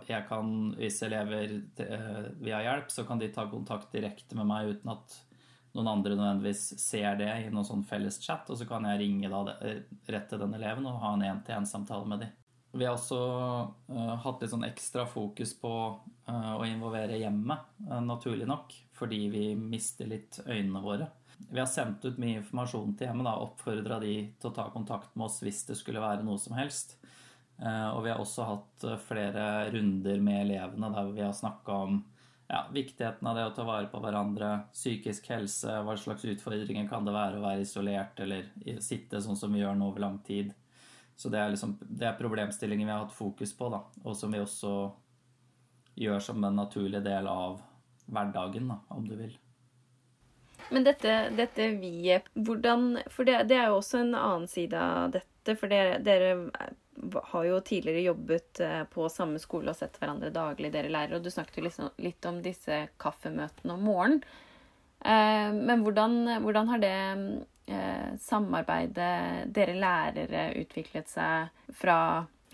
jeg 0.07 0.23
kan, 0.29 0.53
hvis 0.79 1.01
elever 1.03 1.57
eh, 1.83 2.23
vil 2.39 2.55
ha 2.55 2.63
hjelp, 2.63 2.91
så 2.93 3.07
kan 3.07 3.19
de 3.19 3.31
ta 3.33 3.47
kontakt 3.51 3.91
direkte 3.95 4.39
med 4.39 4.47
meg 4.49 4.71
uten 4.71 4.95
at 4.95 5.19
noen 5.73 5.89
andre 5.89 6.15
nødvendigvis 6.15 6.67
ser 6.79 7.17
det 7.19 7.31
i 7.41 7.49
noen 7.49 7.65
sånn 7.65 7.87
felles 7.87 8.19
chat, 8.21 8.45
og 8.53 8.59
så 8.59 8.67
kan 8.69 8.85
jeg 8.85 8.99
ringe 9.01 9.31
da 9.31 9.41
rett 9.49 10.27
til 10.29 10.43
den 10.43 10.53
eleven 10.53 10.85
og 10.85 11.01
ha 11.01 11.15
en 11.15 11.25
én-til-én-samtale 11.31 12.05
med 12.11 12.21
dem. 12.27 12.35
Vi 12.73 12.85
har 12.85 12.95
også 12.95 13.17
uh, 13.93 14.13
hatt 14.23 14.39
litt 14.41 14.49
sånn 14.49 14.65
ekstra 14.65 15.05
fokus 15.05 15.51
på 15.61 15.73
uh, 15.93 16.53
å 16.57 16.63
involvere 16.65 17.19
hjemmet, 17.21 17.67
uh, 17.85 17.99
naturlig 18.01 18.47
nok, 18.49 18.73
fordi 18.97 19.27
vi 19.29 19.43
mister 19.59 20.09
litt 20.09 20.39
øynene 20.47 20.81
våre. 20.81 21.09
Vi 21.51 21.61
har 21.61 21.69
sendt 21.69 22.05
ut 22.07 22.17
mye 22.17 22.39
informasjon 22.39 22.95
til 22.97 23.11
hjemmet, 23.11 23.29
oppfordra 23.29 23.99
de 24.01 24.15
til 24.41 24.49
å 24.49 24.55
ta 24.57 24.65
kontakt 24.73 25.13
med 25.13 25.27
oss 25.27 25.37
hvis 25.45 25.61
det 25.67 25.77
skulle 25.77 26.01
være 26.01 26.25
noe 26.25 26.41
som 26.41 26.55
helst. 26.57 26.95
Og 27.63 27.99
vi 28.05 28.09
har 28.09 28.21
også 28.21 28.45
hatt 28.47 28.85
flere 29.05 29.43
runder 29.73 30.21
med 30.23 30.39
elevene 30.47 30.89
der 30.93 31.11
vi 31.13 31.21
har 31.21 31.35
snakka 31.37 31.75
om 31.85 31.99
ja, 32.49 32.63
viktigheten 32.73 33.27
av 33.29 33.37
det 33.37 33.45
å 33.45 33.53
ta 33.53 33.65
vare 33.67 33.89
på 33.91 34.01
hverandre, 34.01 34.49
psykisk 34.73 35.29
helse, 35.33 35.75
hva 35.85 35.97
slags 35.99 36.25
utfordringer 36.33 36.87
kan 36.89 37.05
det 37.05 37.13
være 37.13 37.37
å 37.37 37.45
være 37.45 37.65
isolert 37.67 38.23
eller 38.23 38.49
sitte 38.81 39.21
sånn 39.21 39.37
som 39.37 39.53
vi 39.53 39.61
gjør 39.61 39.77
nå 39.77 39.91
over 39.91 40.05
lang 40.07 40.19
tid. 40.25 40.53
Så 41.15 41.29
det 41.29 41.39
er, 41.39 41.53
liksom, 41.53 41.77
det 41.81 42.07
er 42.09 42.17
problemstillinger 42.17 42.87
vi 42.87 42.91
har 42.91 43.05
hatt 43.05 43.15
fokus 43.15 43.53
på, 43.57 43.69
da, 43.69 43.83
og 44.03 44.17
som 44.17 44.33
vi 44.33 44.41
også 44.41 44.73
gjør 45.95 46.19
som 46.25 46.43
en 46.43 46.57
naturlig 46.57 47.03
del 47.05 47.27
av 47.29 47.61
hverdagen, 48.09 48.71
da, 48.73 48.79
om 48.93 49.07
du 49.07 49.15
vil. 49.15 49.35
Men 50.73 50.85
dette, 50.87 51.29
dette 51.37 51.67
vi-et, 51.77 52.29
hvordan 52.33 52.97
For 53.11 53.27
det, 53.27 53.43
det, 53.49 53.57
er 53.59 53.69
jo 53.69 53.81
også 53.81 53.99
en 53.99 54.15
annen 54.15 54.47
side 54.49 54.79
av 54.79 55.11
dette. 55.13 55.57
For 55.59 55.69
dere, 55.71 55.97
dere 55.99 56.31
har 57.33 57.45
jo 57.45 57.59
tidligere 57.65 58.05
jobbet 58.05 58.61
eh, 58.63 58.83
på 58.87 59.09
samme 59.11 59.41
skole 59.43 59.73
og 59.73 59.77
sett 59.77 59.97
hverandre 59.99 60.31
daglig, 60.33 60.71
dere 60.73 60.91
lærere. 60.93 61.19
Og 61.19 61.25
du 61.25 61.31
snakket 61.33 61.59
jo 61.59 61.65
liksom 61.67 61.89
litt 62.05 62.25
om 62.29 62.39
disse 62.45 62.85
kaffemøtene 63.01 63.75
om 63.75 63.83
morgenen. 63.89 64.23
Eh, 65.03 65.49
men 65.51 65.83
hvordan, 65.83 66.15
hvordan 66.45 66.71
har 66.71 66.83
det 66.83 66.95
eh, 67.65 68.13
samarbeidet 68.21 69.49
dere 69.55 69.75
lærere 69.77 70.45
utviklet 70.61 71.11
seg 71.11 71.73
fra 71.79 71.97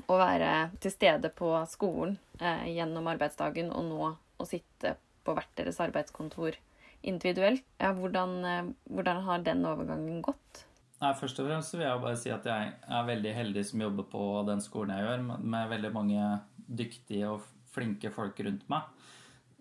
å 0.08 0.18
være 0.20 0.70
til 0.80 0.94
stede 0.94 1.32
på 1.36 1.52
skolen 1.68 2.16
gjennom 2.40 3.10
arbeidsdagen 3.12 3.68
og 3.76 3.84
nå 3.90 4.06
å 4.40 4.46
sitte 4.48 4.94
på 5.28 5.34
hvert 5.36 5.52
deres 5.60 5.82
arbeidskontor 5.84 6.56
individuelt? 7.04 7.66
Ja, 7.84 7.92
hvordan, 7.98 8.74
hvordan 8.88 9.20
har 9.26 9.44
den 9.44 9.66
overgangen 9.68 10.22
gått? 10.24 10.64
Nei, 11.00 11.14
Først 11.16 11.40
og 11.40 11.48
fremst 11.48 11.76
vil 11.76 11.86
jeg 11.86 12.02
bare 12.04 12.20
si 12.20 12.32
at 12.32 12.48
jeg 12.48 12.72
er 12.92 13.06
veldig 13.08 13.32
heldig 13.36 13.64
som 13.68 13.84
jobber 13.86 14.08
på 14.12 14.24
den 14.50 14.64
skolen 14.64 14.96
jeg 14.96 15.06
gjør, 15.06 15.22
med 15.40 15.72
veldig 15.72 15.92
mange 15.96 16.26
dyktige 16.68 17.30
og 17.32 17.46
flinke 17.72 18.12
folk 18.12 18.40
rundt 18.44 18.66
meg. 18.72 18.88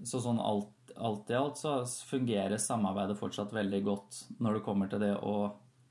Så 0.07 0.23
sånn 0.23 0.41
alt, 0.43 0.71
alt 0.99 1.31
i 1.31 1.37
alt 1.39 1.61
så 1.61 1.81
fungerer 2.09 2.61
samarbeidet 2.61 3.19
fortsatt 3.19 3.55
veldig 3.55 3.81
godt 3.87 4.21
når 4.43 4.59
det 4.59 4.65
kommer 4.67 4.91
til 4.91 5.03
det 5.03 5.15
å 5.23 5.37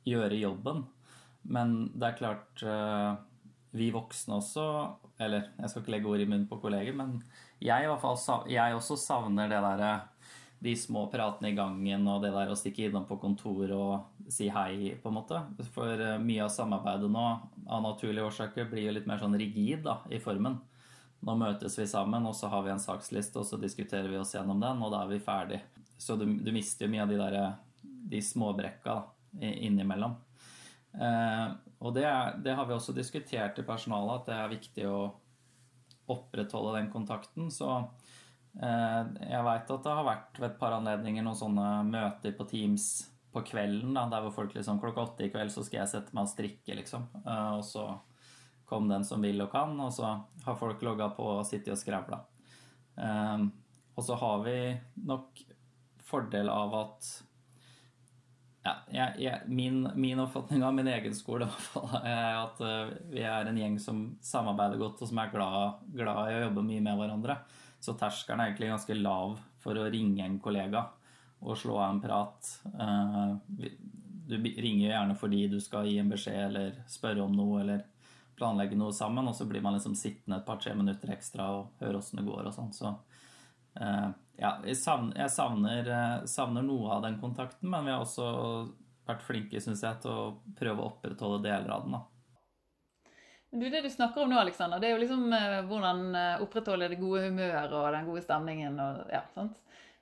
gjøre 0.08 0.40
jobben. 0.40 0.84
Men 1.48 1.78
det 1.96 2.10
er 2.10 2.18
klart 2.20 2.64
eh, 2.66 3.12
Vi 3.78 3.86
voksne 3.94 4.40
også 4.42 4.64
Eller 5.24 5.46
jeg 5.54 5.70
skal 5.70 5.84
ikke 5.84 5.94
legge 5.94 6.10
ord 6.12 6.24
i 6.24 6.26
munnen 6.28 6.48
på 6.50 6.60
kolleger, 6.60 6.96
men 6.98 7.22
jeg 7.64 7.86
i 7.86 7.88
hvert 7.90 8.04
fall 8.04 8.50
jeg 8.52 8.76
også 8.76 8.98
savner 9.00 9.50
det 9.50 9.62
derre 9.64 9.92
de 10.60 10.74
små 10.78 11.06
pratene 11.10 11.52
i 11.52 11.58
gangen 11.58 12.06
og 12.10 12.24
det 12.24 12.32
der 12.34 12.50
å 12.50 12.58
stikke 12.58 12.88
innom 12.88 13.06
på 13.10 13.20
kontor 13.22 13.72
og 13.76 14.30
si 14.34 14.48
hei, 14.50 14.96
på 15.02 15.12
en 15.12 15.18
måte. 15.20 15.42
For 15.74 16.02
eh, 16.02 16.18
mye 16.22 16.46
av 16.46 16.54
samarbeidet 16.54 17.10
nå, 17.14 17.26
av 17.66 17.84
naturlige 17.86 18.26
årsaker, 18.26 18.70
blir 18.70 18.88
jo 18.88 18.96
litt 18.98 19.10
mer 19.10 19.22
sånn 19.22 19.38
rigid 19.38 19.86
da, 19.86 20.00
i 20.10 20.22
formen. 20.22 20.58
Nå 21.26 21.36
møtes 21.40 21.78
vi 21.80 21.88
sammen, 21.90 22.26
og 22.30 22.36
så 22.38 22.50
har 22.52 22.66
vi 22.66 22.74
en 22.74 22.82
saksliste, 22.82 23.42
og 23.42 23.48
så 23.50 23.60
diskuterer 23.62 24.10
vi 24.12 24.20
oss 24.20 24.36
gjennom 24.36 24.62
den, 24.62 24.84
og 24.84 24.94
da 24.94 25.04
er 25.04 25.14
vi 25.14 25.24
ferdig. 25.24 25.62
Så 25.98 26.16
du, 26.20 26.28
du 26.30 26.52
mister 26.54 26.86
jo 26.86 26.94
mye 26.94 27.06
av 27.06 27.14
de 27.14 27.18
der 27.22 27.38
de 28.08 28.22
småbrekka 28.24 29.00
innimellom. 29.42 30.14
Eh, 30.94 31.48
og 31.82 31.94
det, 31.98 32.06
er, 32.10 32.38
det, 32.44 32.54
har 32.58 32.70
vi 32.70 32.76
også 32.78 32.96
diskutert 32.96 33.58
i 33.60 33.66
personalet, 33.66 34.22
at 34.22 34.30
det 34.30 34.38
er 34.38 34.54
viktig 34.54 34.86
å 34.90 35.00
opprettholde 36.14 36.78
den 36.78 36.92
kontakten. 36.94 37.50
Så 37.52 37.82
Eh, 38.58 39.02
jeg 39.30 39.46
veit 39.46 39.70
at 39.70 39.86
det 39.86 39.94
har 40.00 40.08
vært 40.08 40.40
ved 40.40 40.50
et 40.50 40.60
par 40.60 40.74
anledninger 40.80 41.26
noen 41.26 41.38
sånne 41.38 41.68
møter 41.92 42.34
på 42.38 42.48
Teams 42.50 42.88
på 43.34 43.44
kvelden, 43.46 43.94
da, 43.94 44.08
der 44.10 44.24
hvor 44.26 44.34
folk 44.34 44.56
liksom 44.56 44.80
klokka 44.82 45.04
åtte 45.04 45.28
i 45.28 45.32
kveld 45.34 45.54
så 45.54 45.62
skal 45.66 45.84
jeg 45.84 45.92
sette 45.92 46.16
meg 46.16 46.26
og 46.26 46.32
strikke, 46.32 46.78
liksom. 46.80 47.06
Eh, 47.22 47.52
og 47.60 47.66
så 47.68 47.86
kom 48.68 48.90
den 48.92 49.06
som 49.08 49.24
vil 49.24 49.42
og 49.46 49.52
kan, 49.54 49.78
og 49.80 49.94
så 49.96 50.18
har 50.46 50.60
folk 50.60 50.84
logga 50.84 51.10
på 51.16 51.30
og 51.38 51.46
sittet 51.48 51.76
og 51.76 51.80
skravla. 51.82 52.20
Eh, 52.98 53.48
og 53.98 54.06
så 54.06 54.18
har 54.20 54.44
vi 54.46 54.58
nok 55.08 55.42
fordel 56.08 56.52
av 56.52 56.76
at 56.78 57.08
ja, 58.68 58.74
jeg, 58.92 59.14
jeg, 59.24 59.48
min, 59.48 59.80
min, 59.96 60.20
oppfatning 60.20 60.64
av 60.68 60.76
min 60.76 60.90
egen 60.92 61.16
skole 61.16 61.48
er 62.04 62.36
at 62.42 62.60
vi 63.08 63.24
er 63.24 63.48
en 63.48 63.60
gjeng 63.60 63.78
som 63.80 64.02
samarbeider 64.24 64.80
godt, 64.82 65.02
og 65.02 65.10
som 65.12 65.22
er 65.24 65.32
glad, 65.32 65.86
glad 65.96 66.32
i 66.32 66.38
å 66.38 66.44
jobbe 66.48 66.66
mye 66.68 66.84
med 66.84 67.00
hverandre. 67.00 67.40
Så 67.80 67.96
terskelen 67.98 68.42
er 68.42 68.52
egentlig 68.52 68.72
ganske 68.74 68.98
lav 69.00 69.38
for 69.64 69.80
å 69.80 69.88
ringe 69.92 70.26
en 70.26 70.40
kollega 70.44 70.88
og 71.46 71.58
slå 71.60 71.78
av 71.78 71.92
en 71.94 72.02
prat. 72.02 72.54
Eh, 72.74 73.70
du 74.28 74.36
ringer 74.44 74.90
gjerne 74.90 75.16
fordi 75.16 75.46
du 75.52 75.60
skal 75.64 75.88
gi 75.88 76.00
en 76.02 76.10
beskjed 76.12 76.42
eller 76.50 76.82
spørre 76.92 77.24
om 77.24 77.36
noe 77.38 77.62
eller 77.62 77.86
planlegge 78.38 78.78
noe 78.80 78.94
sammen, 78.96 79.28
og 79.28 79.36
så 79.36 79.48
blir 79.50 79.64
man 79.66 79.78
liksom 79.78 79.96
sittende 79.98 80.40
et 80.40 80.48
par-tre 80.48 80.76
minutter 80.78 81.12
ekstra 81.14 81.50
og 81.58 81.84
høre 81.84 82.02
åssen 82.02 82.22
det 82.22 82.28
går 82.28 82.50
og 82.50 82.56
sånn. 82.56 82.74
Så 82.76 82.92
eh, 83.82 84.10
ja, 84.38 84.52
jeg 84.64 84.78
savner, 84.80 85.16
jeg 85.24 85.34
savner, 85.34 85.94
eh, 86.00 86.28
savner, 86.30 86.66
noe 86.66 86.92
av 86.98 87.08
den 87.08 87.18
kontakten, 87.22 87.72
men 87.74 87.88
vi 87.88 87.96
har 87.96 88.06
også 88.06 88.28
vært 89.08 89.26
flinke, 89.26 89.62
syns 89.64 89.84
jeg, 89.86 90.04
til 90.04 90.14
å 90.14 90.54
prøve 90.60 90.84
å 90.84 90.92
opprettholde 90.92 91.44
deler 91.48 91.74
av 91.74 91.88
den. 91.88 91.98
da. 91.98 92.06
Du, 93.52 93.70
Det 93.70 93.82
du 93.82 93.90
snakker 93.90 94.24
om 94.24 94.30
nå, 94.30 94.40
Alexander, 94.40 94.80
det 94.80 94.90
er 94.90 94.98
jo 94.98 95.04
liksom 95.06 95.32
eh, 95.34 95.62
hvordan 95.70 96.04
eh, 96.20 96.44
opprettholde 96.44 96.92
det 96.92 97.00
gode 97.00 97.24
humøret 97.30 97.74
og 97.74 97.88
den 97.96 98.10
gode 98.10 98.26
stemningen. 98.26 98.80
og 98.84 99.14
ja, 99.14 99.24
sant? 99.34 99.58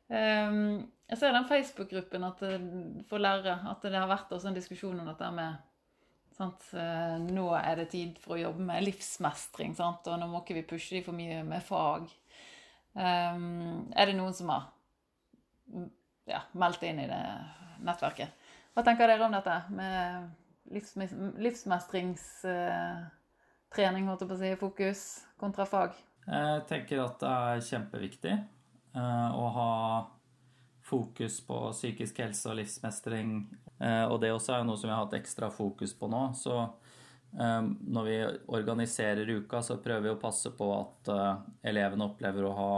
Um, 0.09 0.85
jeg 1.09 1.17
ser 1.17 1.33
den 1.33 1.47
Facebook-gruppen 1.49 2.25
eh, 2.25 2.65
for 3.09 3.21
lærere 3.21 3.59
at 3.69 3.85
det 3.85 3.97
har 3.97 4.09
vært 4.09 4.33
også 4.33 4.49
en 4.49 4.57
diskusjon 4.57 4.99
om 4.99 5.07
dette 5.09 5.29
med 5.33 5.61
sant? 6.35 6.61
Uh, 6.75 7.15
Nå 7.23 7.45
er 7.57 7.75
det 7.81 7.89
tid 7.93 8.11
for 8.21 8.31
å 8.35 8.41
jobbe 8.41 8.61
med 8.67 8.85
livsmestring, 8.85 9.71
sant? 9.77 10.07
og 10.07 10.15
nå 10.21 10.25
må 10.29 10.37
ikke 10.43 10.57
vi 10.59 10.69
pushe 10.69 10.95
dem 10.97 11.05
for 11.05 11.13
mye 11.17 11.37
med 11.47 11.61
fag. 11.65 12.03
Um, 12.95 13.91
er 13.95 14.05
det 14.07 14.15
noen 14.15 14.33
som 14.35 14.49
har 14.53 14.63
ja, 16.29 16.41
meldt 16.55 16.83
inn 16.87 16.99
i 17.03 17.11
det 17.11 17.23
nettverket? 17.83 18.29
Hva 18.75 18.81
tenker 18.83 19.07
dere 19.07 19.25
om 19.27 19.35
dette 19.35 19.55
med 19.75 20.29
livs, 20.71 20.95
livsmestringstrening, 21.43 24.07
holdt 24.09 24.21
jeg 24.23 24.29
på 24.29 24.35
å 24.35 24.41
si, 24.41 24.55
fokus 24.59 25.01
kontra 25.39 25.65
fag? 25.69 25.91
Jeg 26.25 26.65
tenker 26.69 27.03
at 27.03 27.19
det 27.21 27.29
er 27.29 27.59
kjempeviktig 27.67 28.33
eh, 28.33 29.29
å 29.37 29.45
ha 29.55 29.71
fokus 30.85 31.39
på 31.45 31.59
psykisk 31.73 32.21
helse 32.23 32.51
og 32.51 32.59
livsmestring. 32.59 33.37
Eh, 33.79 34.03
og 34.05 34.19
det 34.23 34.33
også 34.33 34.57
er 34.57 34.67
noe 34.67 34.79
som 34.79 34.89
vi 34.89 34.93
har 34.95 35.03
hatt 35.03 35.17
ekstra 35.17 35.49
fokus 35.53 35.95
på 35.97 36.09
nå. 36.11 36.27
Så 36.37 36.55
eh, 36.61 37.63
når 37.65 38.09
vi 38.09 38.19
organiserer 38.59 39.33
uka, 39.37 39.63
så 39.65 39.79
prøver 39.81 40.07
vi 40.07 40.13
å 40.13 40.21
passe 40.21 40.53
på 40.55 40.69
at 40.75 41.13
elevene 41.65 42.09
opplever 42.09 42.47
å 42.47 42.55
ha 42.59 42.75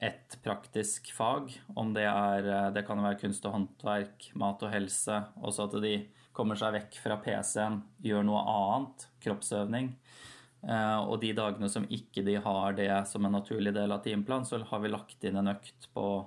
et 0.00 0.38
praktisk 0.44 1.12
fag. 1.12 1.52
Om 1.76 1.92
det 1.94 2.06
er 2.08 2.72
Det 2.72 2.86
kan 2.86 3.02
være 3.02 3.20
kunst 3.20 3.44
og 3.44 3.52
håndverk, 3.56 4.30
mat 4.34 4.62
og 4.64 4.72
helse. 4.72 5.22
Også 5.44 5.68
at 5.68 5.76
de 5.84 5.94
kommer 6.36 6.58
seg 6.58 6.74
vekk 6.76 6.98
fra 7.02 7.18
PC-en, 7.20 7.80
gjør 8.04 8.24
noe 8.26 8.42
annet, 8.48 9.08
kroppsøvning. 9.20 9.90
Eh, 10.60 10.98
og 11.08 11.20
de 11.22 11.32
dagene 11.36 11.70
som 11.72 11.86
ikke 11.88 12.24
de 12.26 12.36
har 12.44 12.76
det 12.76 12.90
som 13.08 13.24
en 13.24 13.36
naturlig 13.38 13.72
del 13.76 13.92
av 13.94 14.02
timeplanen, 14.04 14.46
så 14.48 14.60
har 14.60 14.82
vi 14.82 14.92
lagt 14.92 15.24
inn 15.24 15.40
en 15.40 15.52
økt 15.54 15.88
på 15.94 16.06
eh, 16.20 16.26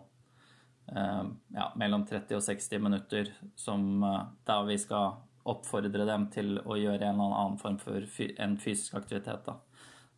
ja, 0.87 1.67
mellom 1.79 2.05
30 2.05 2.37
og 2.37 2.43
60 2.43 2.81
minutter 2.83 3.29
som, 3.55 4.03
eh, 4.03 4.25
der 4.45 4.65
vi 4.67 4.77
skal 4.77 5.15
oppfordre 5.45 6.05
dem 6.07 6.27
til 6.31 6.57
å 6.63 6.77
gjøre 6.79 7.07
en 7.09 7.19
eller 7.19 7.37
annen 7.39 7.59
form 7.59 7.77
for 7.81 7.99
en 7.99 8.57
fysisk 8.57 8.95
aktivitet. 8.95 9.45
Da. 9.45 9.57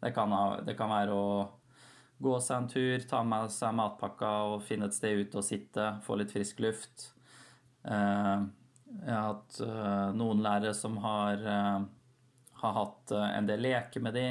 Det, 0.02 0.12
kan, 0.14 0.34
det 0.66 0.78
kan 0.78 0.92
være 0.94 1.16
å 1.18 1.28
gå 2.22 2.36
seg 2.40 2.58
en 2.58 2.70
tur, 2.70 3.08
ta 3.10 3.24
med 3.26 3.50
seg 3.52 3.74
matpakka 3.76 4.32
og 4.52 4.64
finne 4.64 4.90
et 4.90 4.98
sted 4.98 5.18
ute 5.18 5.42
og 5.42 5.48
sitte, 5.48 5.90
få 6.06 6.20
litt 6.20 6.34
frisk 6.36 6.62
luft. 6.64 7.10
Jeg 7.86 9.12
har 9.12 9.26
hatt 9.34 9.58
noen 10.16 10.46
lærere 10.46 10.74
som 10.78 10.96
har 11.04 11.42
har 12.66 12.74
hatt 12.74 13.12
eh, 13.12 13.38
en 13.38 13.48
del 13.48 13.62
leker 13.66 14.04
med 14.04 14.14
de. 14.14 14.28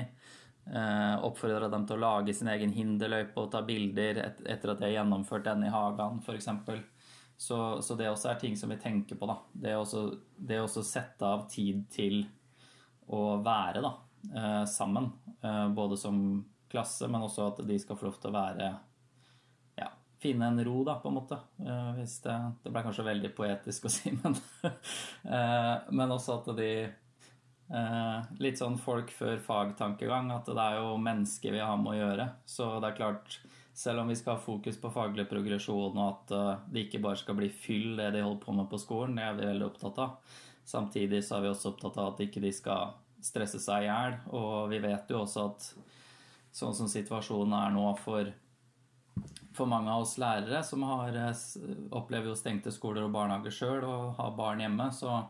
Eh, 0.67 1.25
Oppfordra 1.25 1.69
dem 1.69 1.85
til 1.87 1.99
å 1.99 2.01
lage 2.01 2.35
sin 2.35 2.49
egen 2.49 2.73
hinderløype 2.73 3.43
og 3.43 3.51
ta 3.53 3.61
bilder 3.67 4.23
etter 4.25 4.73
at 4.73 4.81
de 4.81 4.89
har 4.89 4.95
gjennomført 4.99 5.45
den 5.45 5.67
i 5.67 5.73
hagen, 5.73 6.23
f.eks. 6.25 6.49
Så, 7.37 7.59
så 7.83 7.97
det 7.99 8.09
også 8.09 8.31
er 8.31 8.41
ting 8.41 8.57
som 8.57 8.73
vi 8.73 8.79
tenker 8.81 9.19
på. 9.21 9.29
da. 9.29 9.37
Det 9.53 9.75
å 9.77 9.85
også 9.85 10.85
sette 10.87 11.29
av 11.29 11.45
tid 11.53 11.85
til 11.93 12.23
å 13.13 13.37
være 13.45 13.85
da, 13.85 13.93
eh, 14.33 14.65
sammen. 14.71 15.13
Både 15.77 15.99
som 16.01 16.17
klasse, 16.73 17.05
men 17.13 17.27
også 17.27 17.51
at 17.51 17.59
de 17.69 17.77
skal 17.79 17.99
få 18.01 18.07
lov 18.07 18.15
til 18.17 18.31
å 18.31 18.39
være 18.39 18.69
ja, 19.77 19.91
finne 20.23 20.49
en 20.49 20.63
ro, 20.65 20.79
da, 20.87 20.95
på 21.03 21.11
en 21.11 21.19
måte. 21.19 21.37
Hvis 21.99 22.17
det, 22.25 22.39
det 22.65 22.73
ble 22.73 22.83
kanskje 22.87 23.05
veldig 23.11 23.31
poetisk 23.37 23.85
å 23.85 23.93
si, 23.93 24.15
men, 24.23 24.39
men 25.93 26.15
også 26.17 26.39
at 26.39 26.49
de 26.57 26.71
Eh, 26.81 27.04
litt 28.39 28.61
sånn 28.61 28.77
folk 28.79 29.09
før 29.11 29.39
fag-tankegang, 29.41 30.29
at 30.35 30.47
det 30.47 30.61
er 30.61 30.81
jo 30.83 30.97
mennesker 31.01 31.55
vi 31.55 31.63
har 31.65 31.79
med 31.81 31.95
å 31.95 31.97
gjøre. 31.97 32.27
Så 32.45 32.67
det 32.83 32.91
er 32.91 32.99
klart, 32.99 33.39
selv 33.75 34.03
om 34.03 34.11
vi 34.13 34.17
skal 34.19 34.37
ha 34.37 34.43
fokus 34.45 34.77
på 34.79 34.93
faglig 34.95 35.25
progresjon, 35.31 35.97
og 35.97 36.05
at 36.05 36.35
uh, 36.37 36.67
det 36.71 36.87
ikke 36.87 37.03
bare 37.03 37.19
skal 37.19 37.39
bli 37.39 37.49
fyll 37.51 37.97
det 37.99 38.13
de 38.15 38.23
holder 38.23 38.43
på 38.45 38.55
med 38.55 38.69
på 38.71 38.79
skolen, 38.79 39.17
det 39.19 39.25
er 39.27 39.39
vi 39.39 39.49
veldig 39.49 39.67
opptatt 39.67 40.03
av. 40.05 40.37
Samtidig 40.65 41.25
så 41.25 41.39
er 41.39 41.45
vi 41.45 41.51
også 41.51 41.73
opptatt 41.73 41.99
av 41.99 42.13
at 42.13 42.23
ikke 42.25 42.43
de 42.45 42.53
skal 42.55 42.95
stresse 43.25 43.61
seg 43.61 43.85
i 43.85 43.91
hjel. 43.91 44.17
Og 44.37 44.71
vi 44.71 44.81
vet 44.85 45.11
jo 45.11 45.25
også 45.25 45.49
at 45.51 45.69
sånn 46.55 46.77
som 46.77 46.91
situasjonen 46.91 47.57
er 47.59 47.75
nå 47.75 47.89
for, 48.01 48.31
for 49.57 49.71
mange 49.71 49.93
av 49.93 50.05
oss 50.05 50.17
lærere, 50.23 50.63
som 50.65 50.85
har, 50.87 51.17
eh, 51.19 51.45
opplever 51.93 52.31
jo 52.31 52.39
stengte 52.39 52.73
skoler 52.73 53.05
og 53.05 53.15
barnehager 53.17 53.57
sjøl 53.59 53.89
og 53.89 54.15
har 54.21 54.37
barn 54.39 54.63
hjemme, 54.63 54.89
så 54.95 55.25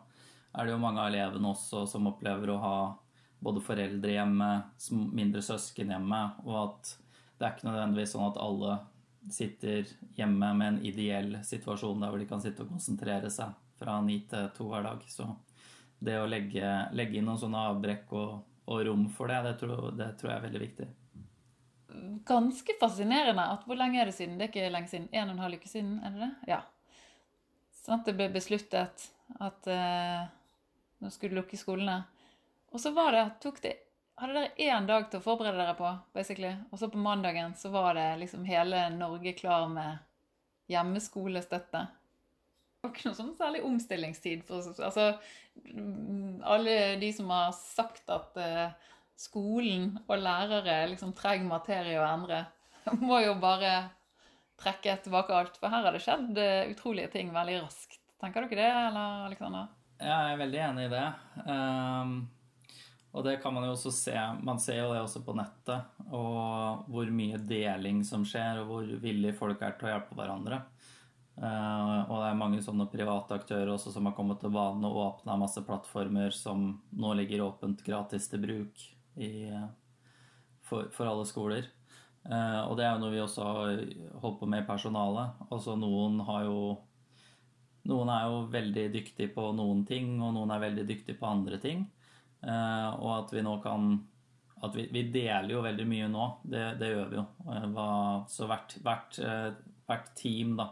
er 0.54 0.66
det 0.66 0.74
jo 0.74 0.82
mange 0.82 1.02
av 1.02 1.10
elevene 1.10 1.50
også 1.50 1.84
som 1.90 2.06
opplever 2.10 2.52
å 2.52 2.60
ha 2.62 2.76
både 3.44 3.60
foreldre 3.64 4.14
hjemme, 4.14 4.50
mindre 5.12 5.42
søsken 5.44 5.90
hjemme, 5.92 6.20
og 6.46 6.58
at 6.62 6.92
det 7.34 7.46
er 7.46 7.56
ikke 7.56 7.68
nødvendigvis 7.68 8.14
sånn 8.14 8.28
at 8.30 8.40
alle 8.40 8.78
sitter 9.32 9.88
hjemme 10.16 10.52
med 10.56 10.68
en 10.68 10.80
ideell 10.86 11.38
situasjon 11.44 12.00
der 12.00 12.12
hvor 12.12 12.20
de 12.20 12.28
kan 12.28 12.42
sitte 12.44 12.64
og 12.64 12.72
konsentrere 12.72 13.30
seg 13.32 13.52
fra 13.80 13.96
ni 14.04 14.20
til 14.30 14.50
to 14.56 14.68
hver 14.70 14.84
dag. 14.86 15.00
Så 15.08 15.26
det 16.04 16.18
å 16.20 16.28
legge, 16.28 16.68
legge 16.96 17.18
inn 17.18 17.26
noen 17.28 17.40
sånne 17.40 17.64
avbrekk 17.70 18.12
og, 18.16 18.36
og 18.68 18.84
rom 18.88 19.08
for 19.12 19.32
det, 19.32 19.40
det 19.48 19.56
tror, 19.60 19.88
det 19.96 20.12
tror, 20.20 20.30
jeg 20.30 20.38
er 20.38 20.46
veldig 20.46 20.62
viktig. 20.62 20.88
Ganske 22.28 22.76
fascinerende 22.80 23.48
at 23.56 23.66
hvor 23.68 23.78
lenge 23.80 24.00
er 24.02 24.10
det 24.10 24.16
siden? 24.16 24.38
Det 24.38 24.48
er 24.48 24.52
ikke 24.52 24.72
lenge 24.72 24.92
siden. 24.92 25.10
En 25.12 25.28
og 25.28 25.36
en 25.36 25.44
halv 25.44 25.60
uke 25.60 25.70
siden, 25.70 25.98
er 26.04 26.14
det 26.14 26.24
det? 26.24 26.54
Ja. 26.54 26.62
Sånn 27.84 27.98
at 27.98 28.08
det 28.08 28.16
ble 28.18 28.30
besluttet 28.32 29.08
at 29.44 29.68
uh, 29.68 30.24
nå 31.04 31.12
skulle 31.12 31.36
lukke 31.38 31.58
skolene. 31.60 32.00
Og 32.72 32.80
så 32.82 32.90
var 32.96 33.12
det, 33.14 33.24
tok 33.44 33.60
det 33.62 33.76
hadde 34.20 34.34
dere 34.36 34.70
én 34.70 34.86
dag 34.86 35.08
til 35.10 35.20
å 35.20 35.24
forberede 35.24 35.58
dere 35.58 35.74
på, 35.78 35.90
basically. 36.14 36.52
Og 36.70 36.80
så 36.80 36.88
på 36.90 37.02
mandagen 37.02 37.54
så 37.58 37.70
var 37.74 37.96
det 37.98 38.06
liksom 38.22 38.46
hele 38.46 38.86
Norge 38.94 39.34
klar 39.38 39.66
med 39.72 39.98
hjemmeskolestøtte. 40.70 41.84
Det 41.84 42.86
var 42.86 42.94
ikke 42.94 43.08
noe 43.08 43.18
sånn 43.18 43.34
særlig 43.38 43.64
omstillingstid. 43.66 44.44
For, 44.46 44.70
altså, 44.86 45.08
alle 46.54 46.78
de 47.00 47.10
som 47.16 47.32
har 47.32 47.52
sagt 47.56 48.10
at 48.12 48.38
uh, 48.38 48.94
skolen 49.18 49.94
og 50.04 50.16
lærere 50.20 50.84
liksom 50.92 51.14
trenger 51.16 51.50
materie 51.50 51.98
å 51.98 52.06
endre, 52.06 52.44
må 53.06 53.22
jo 53.24 53.34
bare 53.42 53.76
trekke 54.60 54.98
tilbake 55.02 55.34
alt. 55.34 55.58
For 55.58 55.72
her 55.72 55.88
har 55.88 55.96
det 55.96 56.04
skjedd 56.04 56.38
uh, 56.38 56.70
utrolige 56.70 57.10
ting 57.16 57.34
veldig 57.34 57.64
raskt. 57.64 57.98
Tenker 58.22 58.46
dere 58.46 58.62
det, 58.62 58.70
eller 58.92 59.26
Alexander? 59.26 59.72
Jeg 60.04 60.32
er 60.32 60.40
veldig 60.40 60.64
enig 60.68 60.88
i 60.88 60.94
det. 60.94 61.08
Um 61.48 62.16
og 63.14 63.22
det 63.22 63.36
kan 63.42 63.54
man 63.54 63.62
jo 63.68 63.76
også 63.76 63.92
se. 63.94 64.14
Man 64.42 64.58
ser 64.58 64.80
jo 64.80 64.90
det 64.90 65.02
også 65.04 65.20
på 65.22 65.36
nettet, 65.38 65.90
og 66.10 66.88
hvor 66.90 67.10
mye 67.14 67.38
deling 67.38 68.00
som 68.06 68.24
skjer, 68.26 68.58
og 68.58 68.70
hvor 68.72 68.88
villige 69.04 69.36
folk 69.38 69.62
er 69.62 69.76
til 69.78 69.86
å 69.86 69.92
hjelpe 69.92 70.18
hverandre. 70.18 70.58
Uh, 71.38 72.10
og 72.10 72.16
det 72.18 72.26
er 72.26 72.38
mange 72.38 72.62
sånne 72.62 72.88
private 72.90 73.38
aktører 73.38 73.70
også 73.70 73.90
som 73.94 74.06
har 74.06 74.14
kommet 74.14 74.38
til 74.42 74.52
banen 74.54 74.86
og 74.86 74.98
åpna 75.02 75.34
masse 75.38 75.62
plattformer 75.66 76.34
som 76.34 76.68
nå 76.94 77.14
ligger 77.18 77.42
åpent 77.42 77.80
gratis 77.86 78.28
til 78.30 78.42
bruk 78.44 78.84
i, 79.18 79.50
for, 80.62 80.90
for, 80.94 81.06
alle 81.10 81.26
skoler. 81.26 81.70
Uh, 82.26 82.66
og 82.66 82.74
det 82.78 82.86
er 82.86 82.96
jo 82.96 83.02
noe 83.02 83.14
vi 83.14 83.22
også 83.22 83.46
har 83.46 83.84
holdt 84.24 84.40
på 84.42 84.50
med 84.50 84.64
i 84.64 84.68
personalet. 84.68 85.46
Altså 85.54 85.78
noen 85.78 86.18
har 86.26 86.48
jo 86.50 86.58
Noen 87.90 88.10
er 88.12 88.28
jo 88.28 88.44
veldig 88.52 88.86
dyktige 88.94 89.32
på 89.34 89.50
noen 89.56 89.82
ting, 89.88 90.16
og 90.24 90.32
noen 90.36 90.52
er 90.54 90.62
veldig 90.62 90.86
dyktige 90.88 91.18
på 91.20 91.28
andre 91.28 91.58
ting. 91.60 91.84
Eh, 92.44 92.90
og 93.00 93.10
at 93.18 93.32
vi 93.34 93.44
nå 93.44 93.58
kan 93.64 93.94
at 94.64 94.76
vi, 94.76 94.86
vi, 94.92 95.02
deler 95.12 95.50
jo 95.52 95.64
veldig 95.64 95.84
mye 95.88 96.08
nå. 96.08 96.28
Det, 96.42 96.62
det 96.80 96.92
gjør 96.94 97.10
vi 97.10 97.18
jo. 97.18 97.24
Eh, 97.52 97.66
så 98.32 98.48
hvert, 98.48 98.76
hvert, 98.84 99.18
eh, 99.20 99.50
hvert, 99.88 100.10
team 100.16 100.54
da, 100.60 100.70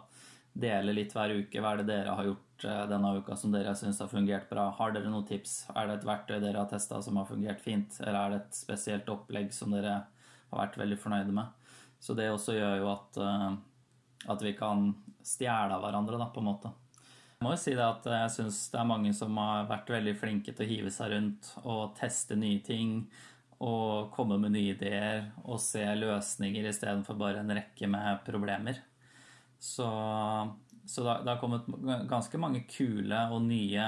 deler 0.53 0.97
litt 0.97 1.13
hver 1.17 1.35
uke. 1.37 1.61
Hva 1.61 1.75
er 1.75 1.83
det 1.83 1.91
dere 1.91 2.17
har 2.17 2.31
gjort 2.31 2.49
denne 2.63 3.17
uka 3.19 3.35
som 3.37 3.53
dere 3.53 3.75
syns 3.77 4.01
har 4.01 4.09
fungert 4.09 4.49
bra? 4.49 4.69
Har 4.79 4.95
dere 4.95 5.11
noen 5.13 5.27
tips? 5.29 5.65
Er 5.75 5.91
det 5.91 5.99
et 5.99 6.09
verktøy 6.09 6.37
dere 6.39 6.63
har 6.63 6.71
testa 6.71 7.01
som 7.05 7.19
har 7.21 7.29
fungert 7.29 7.61
fint? 7.61 7.99
Eller 8.05 8.21
er 8.21 8.33
det 8.33 8.43
et 8.45 8.61
spesielt 8.63 9.11
opplegg 9.13 9.53
som 9.53 9.75
dere 9.75 9.99
har 10.07 10.61
vært 10.63 10.79
veldig 10.81 11.01
fornøyde 11.03 11.35
med? 11.37 11.75
Så 12.03 12.17
det 12.19 12.31
også 12.33 12.55
gjør 12.57 12.79
jo 12.81 12.89
at, 12.91 13.19
at 14.35 14.41
vi 14.43 14.55
kan 14.59 14.89
stjele 15.27 15.77
av 15.77 15.85
hverandre, 15.85 16.19
da, 16.19 16.31
på 16.35 16.43
en 16.43 16.49
måte. 16.49 16.73
Må 17.43 17.57
jo 17.57 17.61
si 17.61 17.75
det 17.75 17.85
at 17.85 18.07
jeg 18.07 18.33
syns 18.37 18.63
det 18.73 18.79
er 18.81 18.89
mange 18.89 19.13
som 19.17 19.37
har 19.41 19.69
vært 19.71 19.91
veldig 19.91 20.15
flinke 20.21 20.55
til 20.55 20.65
å 20.65 20.71
hive 20.71 20.93
seg 20.95 21.13
rundt 21.15 21.53
og 21.65 21.95
teste 21.99 22.39
nye 22.39 22.63
ting 22.65 23.01
og 23.63 24.11
komme 24.15 24.39
med 24.43 24.55
nye 24.57 24.75
ideer 24.75 25.29
og 25.45 25.61
se 25.63 25.83
løsninger 25.99 26.67
istedenfor 26.71 27.19
bare 27.19 27.43
en 27.43 27.55
rekke 27.55 27.91
med 27.91 28.25
problemer. 28.27 28.81
Så, 29.63 29.87
så 30.87 31.05
det 31.07 31.31
har 31.31 31.39
kommet 31.39 31.69
ganske 32.11 32.41
mange 32.43 32.65
kule 32.71 33.21
og 33.31 33.45
nye 33.47 33.87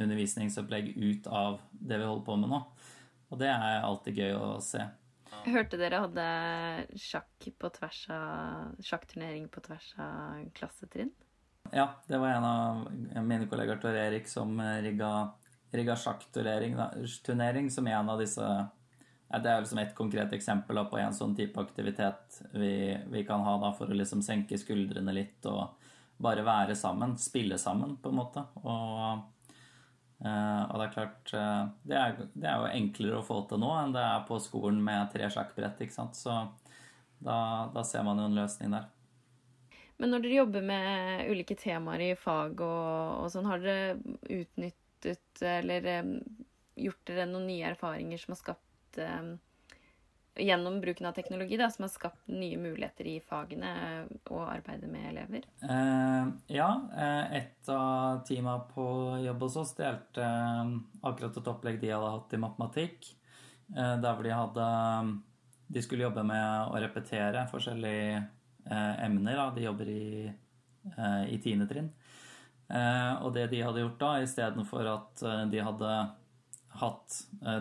undervisningsopplegg 0.00 0.94
ut 0.96 1.28
av 1.30 1.60
det 1.70 2.00
vi 2.00 2.08
holder 2.08 2.26
på 2.26 2.38
med 2.40 2.50
nå. 2.50 2.64
Og 3.30 3.38
det 3.38 3.50
er 3.52 3.86
alltid 3.86 4.18
gøy 4.18 4.34
å 4.34 4.48
se. 4.64 4.82
Hørte 5.46 5.78
dere 5.78 6.02
hadde 6.02 6.26
sjakk 6.98 7.46
på 7.58 7.70
tvers 7.76 8.00
av, 8.12 8.72
sjakkturnering 8.82 9.46
på 9.52 9.62
tvers 9.64 9.92
av 10.02 10.48
klassetrinn? 10.56 11.12
Ja, 11.72 11.86
det 12.06 12.18
var 12.18 12.28
en 12.28 12.44
av 12.44 12.88
mine 13.22 13.46
kollegaer 13.46 13.78
Tor 13.82 13.94
Erik 13.94 14.28
som 14.28 14.56
rigga, 14.82 15.30
rigga 15.70 15.96
sjakkturnering 15.96 17.70
som 17.70 17.86
en 17.86 18.10
av 18.10 18.18
disse 18.18 18.46
Det 19.30 19.50
er 19.50 19.60
liksom 19.62 19.78
et 19.78 19.94
konkret 19.94 20.32
eksempel 20.34 20.80
på 20.90 20.98
en 20.98 21.14
sånn 21.14 21.36
type 21.38 21.60
aktivitet 21.60 22.40
vi, 22.50 22.96
vi 23.12 23.22
kan 23.28 23.44
ha 23.46 23.54
da, 23.62 23.70
for 23.76 23.86
å 23.86 23.94
liksom 23.94 24.24
senke 24.26 24.58
skuldrene 24.58 25.14
litt 25.14 25.46
og 25.46 25.76
bare 26.20 26.44
være 26.44 26.76
sammen. 26.76 27.16
Spille 27.18 27.58
sammen, 27.58 27.96
på 27.96 28.10
en 28.10 28.18
måte. 28.18 28.44
Og, 28.62 29.22
eh, 30.24 30.62
og 30.66 30.76
det 30.76 30.86
er 30.86 30.94
klart 30.94 31.34
eh, 31.36 31.62
det 31.88 31.98
er, 31.98 32.16
det 32.34 32.48
er, 32.48 32.58
jo 32.58 32.72
enklere 32.80 33.20
å 33.20 33.26
få 33.26 33.42
til 33.48 33.62
nå 33.62 33.72
enn 33.78 33.94
det 33.96 34.04
er 34.04 34.26
på 34.28 34.40
skolen 34.42 34.82
med 34.84 35.12
tre 35.14 35.30
sjakkbrett, 35.32 35.80
ikke 35.80 35.96
sant. 35.96 36.18
Så 36.18 36.34
da, 37.20 37.38
da 37.74 37.84
ser 37.86 38.04
man 38.06 38.20
jo 38.20 38.28
en 38.28 38.40
løsning 38.40 38.76
der. 38.76 38.88
Men 40.00 40.14
når 40.14 40.24
dere 40.24 40.38
jobber 40.40 40.64
med 40.64 41.28
ulike 41.28 41.56
temaer 41.60 42.06
i 42.06 42.16
fag 42.16 42.62
og, 42.64 43.24
og 43.24 43.28
sånn, 43.32 43.48
har 43.50 43.60
dere 43.60 43.98
utnyttet 44.24 45.44
eller 45.44 45.88
gjort 46.80 47.02
dere 47.08 47.28
noen 47.28 47.46
nye 47.50 47.68
erfaringer 47.74 48.20
som 48.20 48.32
har 48.32 48.40
skapt 48.40 49.00
Gjennom 50.40 50.80
bruken 50.80 51.06
av 51.06 51.12
teknologi, 51.12 51.56
da, 51.56 51.70
som 51.70 51.82
har 51.82 51.88
skapt 51.88 52.28
nye 52.28 52.56
muligheter 52.58 53.06
i 53.10 53.16
fagene 53.20 53.70
og 54.30 54.44
arbeidet 54.46 54.88
med 54.88 55.08
elever? 55.10 55.46
Eh, 55.66 56.28
ja. 56.54 56.68
Eh, 56.94 57.32
et 57.40 57.70
av 57.72 58.22
teamene 58.28 58.62
på 58.70 58.86
jobb 59.24 59.42
hos 59.44 59.58
oss 59.60 59.74
delte 59.76 60.28
akkurat 61.02 61.36
et 61.36 61.50
opplegg 61.50 61.80
de 61.82 61.90
hadde 61.92 62.12
hatt 62.14 62.36
i 62.36 62.40
matematikk. 62.40 63.10
Eh, 63.74 63.96
der 64.00 64.14
hvor 64.14 64.26
de 64.26 64.34
hadde 64.34 64.68
De 65.70 65.82
skulle 65.82 66.02
jobbe 66.02 66.24
med 66.26 66.70
å 66.72 66.78
repetere 66.82 67.44
forskjellige 67.50 68.22
emner. 68.76 69.36
Da. 69.36 69.50
De 69.54 69.64
jobber 69.64 69.88
i, 69.88 70.32
eh, 70.96 71.24
i 71.34 71.38
tiende 71.42 71.66
trinn. 71.70 71.90
Eh, 72.70 73.12
og 73.24 73.34
det 73.34 73.48
de 73.50 73.62
hadde 73.66 73.82
gjort 73.82 74.00
da, 74.00 74.12
istedenfor 74.22 74.88
at 74.94 75.24
de 75.50 75.62
hadde 75.66 75.94
hatt 76.80 77.16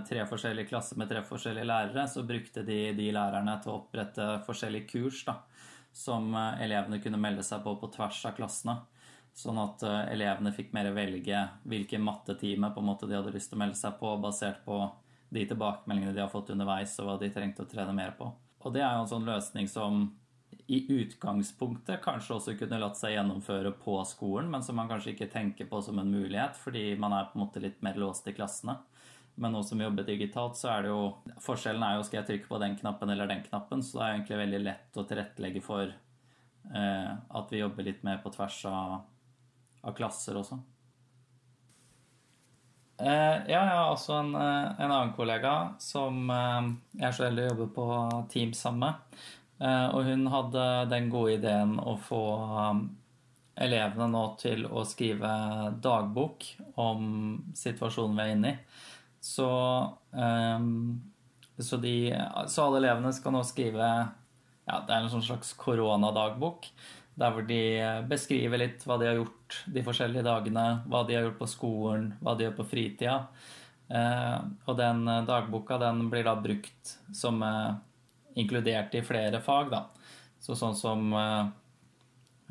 tre 0.05 0.21
forskjellige 0.29 0.69
klasser 0.69 0.99
med 1.01 1.09
tre 1.09 1.23
forskjellige 1.25 1.65
lærere, 1.65 2.03
så 2.05 2.21
brukte 2.23 2.61
de 2.61 2.91
de 2.93 3.07
lærerne 3.11 3.55
til 3.63 3.71
å 3.71 3.79
opprette 3.79 4.27
forskjellige 4.45 4.85
kurs 4.91 5.23
da, 5.25 5.39
som 5.91 6.29
elevene 6.37 7.01
kunne 7.01 7.17
melde 7.17 7.41
seg 7.43 7.63
på 7.65 7.73
på 7.81 7.89
tvers 7.95 8.19
av 8.29 8.35
klassene. 8.37 8.77
Sånn 9.33 9.57
at 9.57 9.81
elevene 10.13 10.53
fikk 10.53 10.75
mer 10.77 10.91
velge 10.93 11.41
hvilken 11.65 12.05
mattetime 12.05 12.69
på 12.75 12.83
en 12.83 12.89
måte 12.91 13.09
de 13.09 13.17
hadde 13.17 13.33
lyst 13.33 13.49
til 13.49 13.57
å 13.57 13.63
melde 13.63 13.81
seg 13.81 13.97
på, 13.97 14.13
basert 14.21 14.61
på 14.61 14.77
de 15.29 15.45
tilbakemeldingene 15.45 16.13
de 16.13 16.21
har 16.21 16.31
fått 16.31 16.49
underveis, 16.53 16.95
og 16.99 17.09
hva 17.09 17.17
de 17.21 17.29
trengte 17.33 17.65
å 17.65 17.69
trene 17.69 17.93
mer 17.93 18.15
på. 18.17 18.29
Og 18.65 18.73
det 18.75 18.81
er 18.83 18.95
jo 18.95 19.05
en 19.05 19.11
sånn 19.11 19.27
løsning 19.27 19.69
som 19.71 20.07
i 20.69 20.79
utgangspunktet 20.93 22.01
kanskje 22.03 22.35
også 22.35 22.53
kunne 22.59 22.77
latt 22.81 22.97
seg 22.99 23.15
gjennomføre 23.15 23.71
på 23.81 23.95
skolen, 24.05 24.51
men 24.53 24.63
som 24.65 24.77
man 24.77 24.89
kanskje 24.91 25.15
ikke 25.15 25.29
tenker 25.33 25.69
på 25.69 25.81
som 25.81 25.97
en 26.01 26.11
mulighet, 26.13 26.57
fordi 26.61 26.93
man 27.01 27.15
er 27.17 27.29
på 27.29 27.39
en 27.39 27.43
måte 27.45 27.63
litt 27.63 27.81
mer 27.85 27.97
låst 27.97 28.29
i 28.29 28.35
klassene. 28.37 28.77
Men 29.39 29.55
nå 29.55 29.63
som 29.63 29.79
vi 29.79 29.87
jobber 29.87 30.05
digitalt, 30.05 30.57
så 30.59 30.69
er 30.73 30.85
det 30.85 30.91
jo 30.91 31.03
Forskjellen 31.41 31.85
er 31.85 31.95
jo 31.97 32.05
skal 32.05 32.19
jeg 32.19 32.27
trykke 32.29 32.51
på 32.51 32.59
den 32.61 32.75
knappen 32.77 33.09
eller 33.09 33.29
den 33.29 33.41
knappen, 33.45 33.81
så 33.81 33.97
det 33.97 34.05
er 34.05 34.17
egentlig 34.17 34.41
veldig 34.43 34.63
lett 34.65 34.99
å 34.99 35.05
tilrettelegge 35.09 35.63
for 35.65 35.85
eh, 35.89 37.13
at 37.39 37.55
vi 37.55 37.63
jobber 37.63 37.87
litt 37.87 38.03
mer 38.05 38.19
på 38.21 38.33
tvers 38.35 38.59
av, 38.69 38.99
av 39.81 39.97
klasser 39.97 40.37
også. 40.37 40.59
Eh, 42.99 43.35
ja, 43.47 43.59
jeg 43.63 43.75
har 43.77 43.89
også 43.93 44.17
en, 44.19 44.33
eh, 44.35 44.71
en 44.83 44.91
annen 44.91 45.13
kollega 45.15 45.53
som 45.79 46.25
eh, 46.35 46.71
jeg 46.99 47.15
så 47.15 47.29
heldig 47.29 47.45
å 47.45 47.51
jobbe 47.53 47.67
på 47.77 47.85
Teams 48.33 48.59
sammen 48.59 48.89
med. 48.89 49.21
Eh, 49.59 49.87
og 49.91 50.07
hun 50.07 50.27
hadde 50.31 50.65
den 50.91 51.09
gode 51.11 51.35
ideen 51.35 51.75
å 51.83 51.97
få 51.99 52.23
um, 52.71 52.83
elevene 53.59 54.07
nå 54.13 54.23
til 54.39 54.63
å 54.71 54.85
skrive 54.87 55.31
dagbok 55.83 56.45
om 56.79 57.09
situasjonen 57.59 58.15
vi 58.15 58.23
er 58.23 58.35
inne 58.35 58.53
i. 58.53 58.59
Så, 59.19 59.49
um, 60.15 60.69
så, 61.59 61.79
de, 61.83 61.95
så 62.47 62.69
alle 62.69 62.79
elevene 62.85 63.11
skal 63.15 63.35
nå 63.35 63.43
skrive 63.43 63.89
ja, 64.69 64.79
det 64.85 64.93
er 64.93 65.01
en 65.01 65.11
sånn 65.11 65.25
slags 65.25 65.51
koronadagbok. 65.59 66.69
Der 67.19 67.33
hvor 67.35 67.43
de 67.43 67.61
beskriver 68.07 68.61
litt 68.61 68.85
hva 68.87 68.95
de 69.01 69.09
har 69.09 69.17
gjort 69.17 69.57
de 69.67 69.83
forskjellige 69.83 70.23
dagene. 70.23 70.65
Hva 70.87 71.03
de 71.03 71.17
har 71.17 71.25
gjort 71.25 71.39
på 71.41 71.49
skolen, 71.51 72.11
hva 72.21 72.37
de 72.37 72.45
gjør 72.45 72.55
på 72.61 72.67
fritida. 72.69 73.17
Eh, 73.89 74.37
og 74.69 74.77
den 74.77 75.03
dagboka 75.27 75.79
den 75.81 76.05
blir 76.13 76.27
da 76.29 76.37
brukt 76.39 76.93
som 77.17 77.41
eh, 77.43 77.73
inkludert 78.35 78.95
i 78.95 79.03
flere 79.05 79.41
fag. 79.41 79.71
Da. 79.73 79.85
Så 80.39 80.55
sånn 80.57 80.75
som 80.77 81.13
uh, 81.13 81.49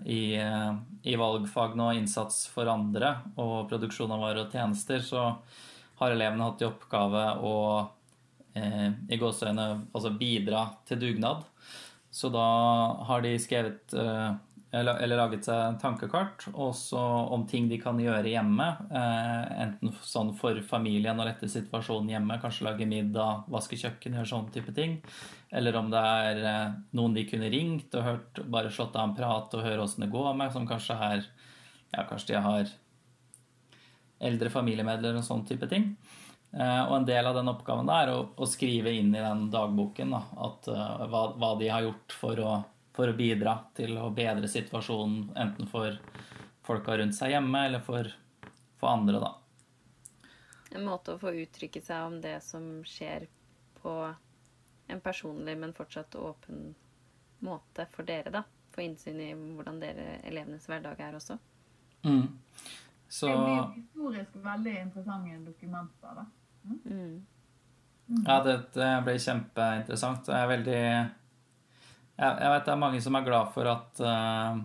i, 0.04 0.38
uh, 0.40 0.74
i, 1.02 1.16
valgfag 1.18 1.76
nå, 1.78 1.92
innsats 1.98 2.46
for 2.52 2.70
andre 2.70 3.14
og 3.36 3.68
produksjon 3.70 4.12
av 4.14 4.24
varer 4.24 4.44
og 4.46 4.54
tjenester, 4.54 5.04
så 5.04 5.30
har 5.98 6.14
elevene 6.14 6.46
hatt 6.46 6.62
i 6.62 6.68
oppgave 6.68 7.24
å 7.42 7.56
uh, 7.82 8.88
i 9.08 9.20
gåseøyne 9.20 9.68
altså 9.92 10.14
bidra 10.18 10.68
til 10.88 11.02
dugnad. 11.02 11.46
Så 12.10 12.30
da 12.32 12.44
har 13.04 13.22
de 13.22 13.34
skrevet 13.36 13.92
eh, 13.92 14.30
eller, 14.70 15.16
laget 15.16 15.46
seg 15.46 15.62
en 15.64 15.78
tankekart 15.80 16.44
også 16.52 17.00
om 17.32 17.46
ting 17.48 17.70
de 17.70 17.78
kan 17.80 17.96
gjøre 18.00 18.28
hjemme. 18.28 18.66
Eh, 18.92 19.62
enten 19.64 19.94
sånn 20.04 20.34
for 20.36 20.60
familien 20.68 21.16
å 21.16 21.24
lette 21.24 21.48
situasjonen 21.48 22.12
hjemme, 22.12 22.36
kanskje 22.42 22.66
lage 22.66 22.88
middag, 22.88 23.46
vaske 23.48 23.78
kjøkken, 23.80 24.18
gjøre 24.18 24.28
sånne 24.28 24.52
type 24.52 24.76
ting. 24.76 24.98
Eller 25.48 25.78
om 25.80 25.88
det 25.92 26.04
er 26.04 26.42
eh, 26.52 26.76
noen 27.00 27.16
de 27.16 27.24
kunne 27.30 27.48
ringt 27.54 27.96
og 27.96 28.06
hørt, 28.10 28.44
bare 28.44 28.72
slått 28.74 28.98
av 28.98 29.08
en 29.08 29.16
prat 29.16 29.56
og 29.56 29.64
høre 29.64 29.86
åssen 29.86 30.04
det 30.04 30.12
går 30.12 30.34
med, 30.36 30.52
som 30.52 30.68
kanskje 30.68 31.00
er 31.10 31.26
Ja, 31.88 32.02
kanskje 32.04 32.34
de 32.34 32.40
har 32.44 32.72
eldre 34.20 34.50
familiemedlemmer 34.52 35.22
og 35.22 35.24
sånn 35.24 35.46
type 35.48 35.64
ting. 35.70 35.94
Eh, 36.52 36.82
og 36.82 36.98
en 36.98 37.06
del 37.08 37.24
av 37.24 37.38
den 37.38 37.48
oppgaven 37.48 37.88
er 37.88 38.12
å, 38.12 38.18
å 38.36 38.48
skrive 38.48 38.92
inn 38.92 39.14
i 39.14 39.22
den 39.24 39.46
dagboken 39.48 40.12
da, 40.12 40.26
at, 40.44 40.68
hva, 40.68 41.30
hva, 41.40 41.54
de 41.56 41.70
har 41.72 41.86
gjort 41.86 42.16
for 42.20 42.42
å, 42.44 42.58
for 42.98 43.12
å, 43.12 43.14
bidra 43.14 43.52
til 43.78 43.94
å 43.94 44.08
bedre 44.10 44.48
situasjonen, 44.50 45.28
enten 45.38 45.68
for 45.70 45.94
folka 46.66 46.96
rundt 46.98 47.14
seg 47.14 47.36
hjemme 47.36 47.60
eller 47.68 47.84
for, 47.86 48.10
for 48.80 48.90
andre, 48.90 49.20
da. 49.22 49.36
En 50.74 50.84
måte 50.84 51.14
å 51.14 51.20
få 51.22 51.30
uttrykke 51.44 51.80
seg 51.80 52.08
om 52.08 52.18
det 52.20 52.40
som 52.42 52.66
skjer 52.84 53.28
på 53.78 53.94
en 54.90 55.00
personlig, 55.04 55.54
men 55.62 55.76
fortsatt 55.76 56.18
åpen 56.18 56.74
måte 57.46 57.86
for 57.94 58.08
dere, 58.08 58.34
da. 58.34 58.42
Få 58.74 58.82
innsyn 58.82 59.22
i 59.22 59.30
hvordan 59.32 59.78
dere 59.78 60.18
elevenes 60.26 60.66
hverdag 60.66 60.98
er 61.06 61.16
også. 61.20 61.38
Mm. 62.02 62.26
Så... 63.08 63.30
Det 63.30 63.38
blir 63.38 63.64
historisk 63.78 64.38
veldig 64.42 64.76
interessante 64.82 65.40
dokumenter, 65.46 66.18
da. 66.18 66.26
Mm. 66.66 67.26
Mm. 68.08 68.24
Ja, 68.26 68.42
det, 68.44 68.60
det, 68.74 68.90
blir 69.04 69.18
kjempeinteressant. 69.20 70.28
Jeg 70.32 70.42
er 70.42 70.52
veldig 70.52 70.82
jeg, 72.18 72.34
jeg, 72.42 72.50
vet 72.52 72.66
det 72.66 72.74
er 72.74 72.82
mange 72.82 73.00
som 73.04 73.16
er 73.16 73.26
glad 73.26 73.54
for 73.54 73.70
at 73.70 74.02
uh, 74.02 74.58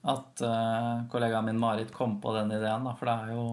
at 0.00 0.40
uh, 0.46 1.08
kollegaen 1.12 1.44
min 1.44 1.58
Marit 1.60 1.92
kom 1.92 2.20
på 2.20 2.32
den 2.36 2.52
ideen, 2.56 2.86
da, 2.86 2.94
for 2.96 3.10
det 3.10 3.16
er 3.18 3.34
jo 3.36 3.44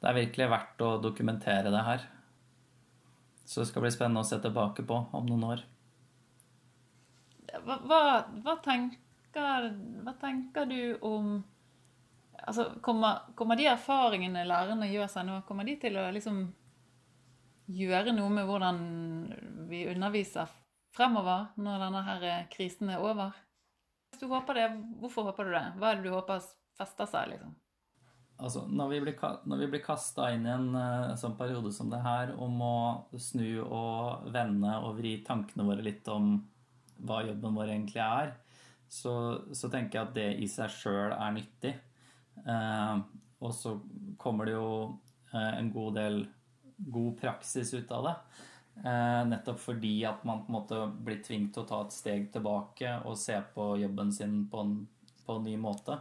det 0.00 0.08
er 0.08 0.16
virkelig 0.16 0.48
verdt 0.48 0.82
å 0.84 0.94
dokumentere 1.02 1.72
det 1.72 1.82
her. 1.84 2.06
Så 3.44 3.60
det 3.60 3.68
skal 3.68 3.84
bli 3.84 3.90
spennende 3.92 4.22
å 4.22 4.28
se 4.28 4.38
tilbake 4.40 4.84
på 4.88 4.96
om 5.12 5.26
noen 5.28 5.44
år. 5.44 5.64
Hva, 7.66 7.76
hva, 7.84 8.00
hva, 8.40 8.54
tenker, 8.64 9.66
hva 10.00 10.14
tenker, 10.22 10.70
du 10.70 11.02
om 11.04 11.34
altså, 12.38 12.70
kommer, 12.80 13.26
kommer, 13.36 13.58
de 13.60 13.68
erfaringene 13.68 14.46
lærerne 14.48 14.88
gjør 14.88 15.10
seg 15.10 15.28
nå, 15.28 15.42
kommer 15.48 15.68
de 15.68 15.76
til 15.82 15.98
å 16.00 16.06
liksom 16.14 16.40
gjøre 17.70 18.14
noe 18.16 18.32
med 18.32 18.48
hvordan 18.48 18.80
vi 19.68 19.84
underviser 19.90 20.48
fremover 20.94 21.50
når 21.60 21.86
denne 21.86 22.04
her 22.06 22.28
krisen 22.52 22.92
er 22.92 23.02
over? 23.02 23.34
Hvis 24.10 24.22
du 24.22 24.30
håper 24.30 24.58
det, 24.58 24.68
hvorfor 25.00 25.30
håper 25.30 25.48
du 25.48 25.54
det? 25.54 25.66
Hva 25.78 25.90
er 25.90 26.00
det 26.00 26.08
du 26.08 26.14
håper 26.14 26.42
fester 26.78 27.08
seg, 27.10 27.34
liksom? 27.34 27.54
Altså, 28.40 28.62
når 28.72 28.88
vi 28.88 29.00
blir, 29.04 29.16
når 29.52 29.80
kasta 29.84 30.30
inn 30.32 30.46
i 30.48 30.52
en 30.54 30.70
uh, 30.72 31.16
sånn 31.20 31.36
periode 31.36 31.72
som 31.76 31.90
det 31.92 32.00
her, 32.00 32.32
om 32.40 32.54
å 32.64 32.76
snu 33.20 33.60
og 33.66 34.30
vende 34.32 34.78
og 34.80 34.96
vri 34.96 35.18
tankene 35.26 35.66
våre 35.68 35.84
litt 35.84 36.08
om 36.08 36.38
hva 37.04 37.20
jobben 37.26 37.56
vår 37.56 37.74
egentlig 37.74 38.00
er, 38.00 38.32
så, 38.90 39.12
så 39.52 39.68
tenker 39.70 39.98
jeg 39.98 40.08
at 40.08 40.16
det 40.16 40.28
i 40.42 40.48
seg 40.50 40.72
sjøl 40.72 41.14
er 41.14 41.36
nyttig. 41.36 41.74
Eh, 42.40 43.02
og 43.40 43.52
så 43.54 43.76
kommer 44.20 44.48
det 44.48 44.56
jo 44.56 44.70
eh, 45.34 45.52
en 45.60 45.70
god 45.72 45.98
del 46.00 46.22
god 46.80 47.18
praksis 47.20 47.74
ut 47.76 47.92
av 47.92 48.08
det. 48.08 48.14
Eh, 48.84 49.22
nettopp 49.28 49.60
fordi 49.60 49.94
at 50.08 50.22
man 50.24 50.44
på 50.44 50.52
en 50.52 50.56
måte 50.56 50.78
blir 51.04 51.20
tvunget 51.24 51.52
til 51.54 51.64
å 51.64 51.68
ta 51.68 51.82
et 51.84 51.96
steg 51.96 52.30
tilbake 52.32 52.94
og 53.04 53.18
se 53.20 53.36
på 53.54 53.74
jobben 53.82 54.12
sin 54.16 54.42
på 54.50 54.64
en, 54.64 54.74
på 55.26 55.36
en 55.36 55.46
ny 55.48 55.56
måte. 55.60 55.98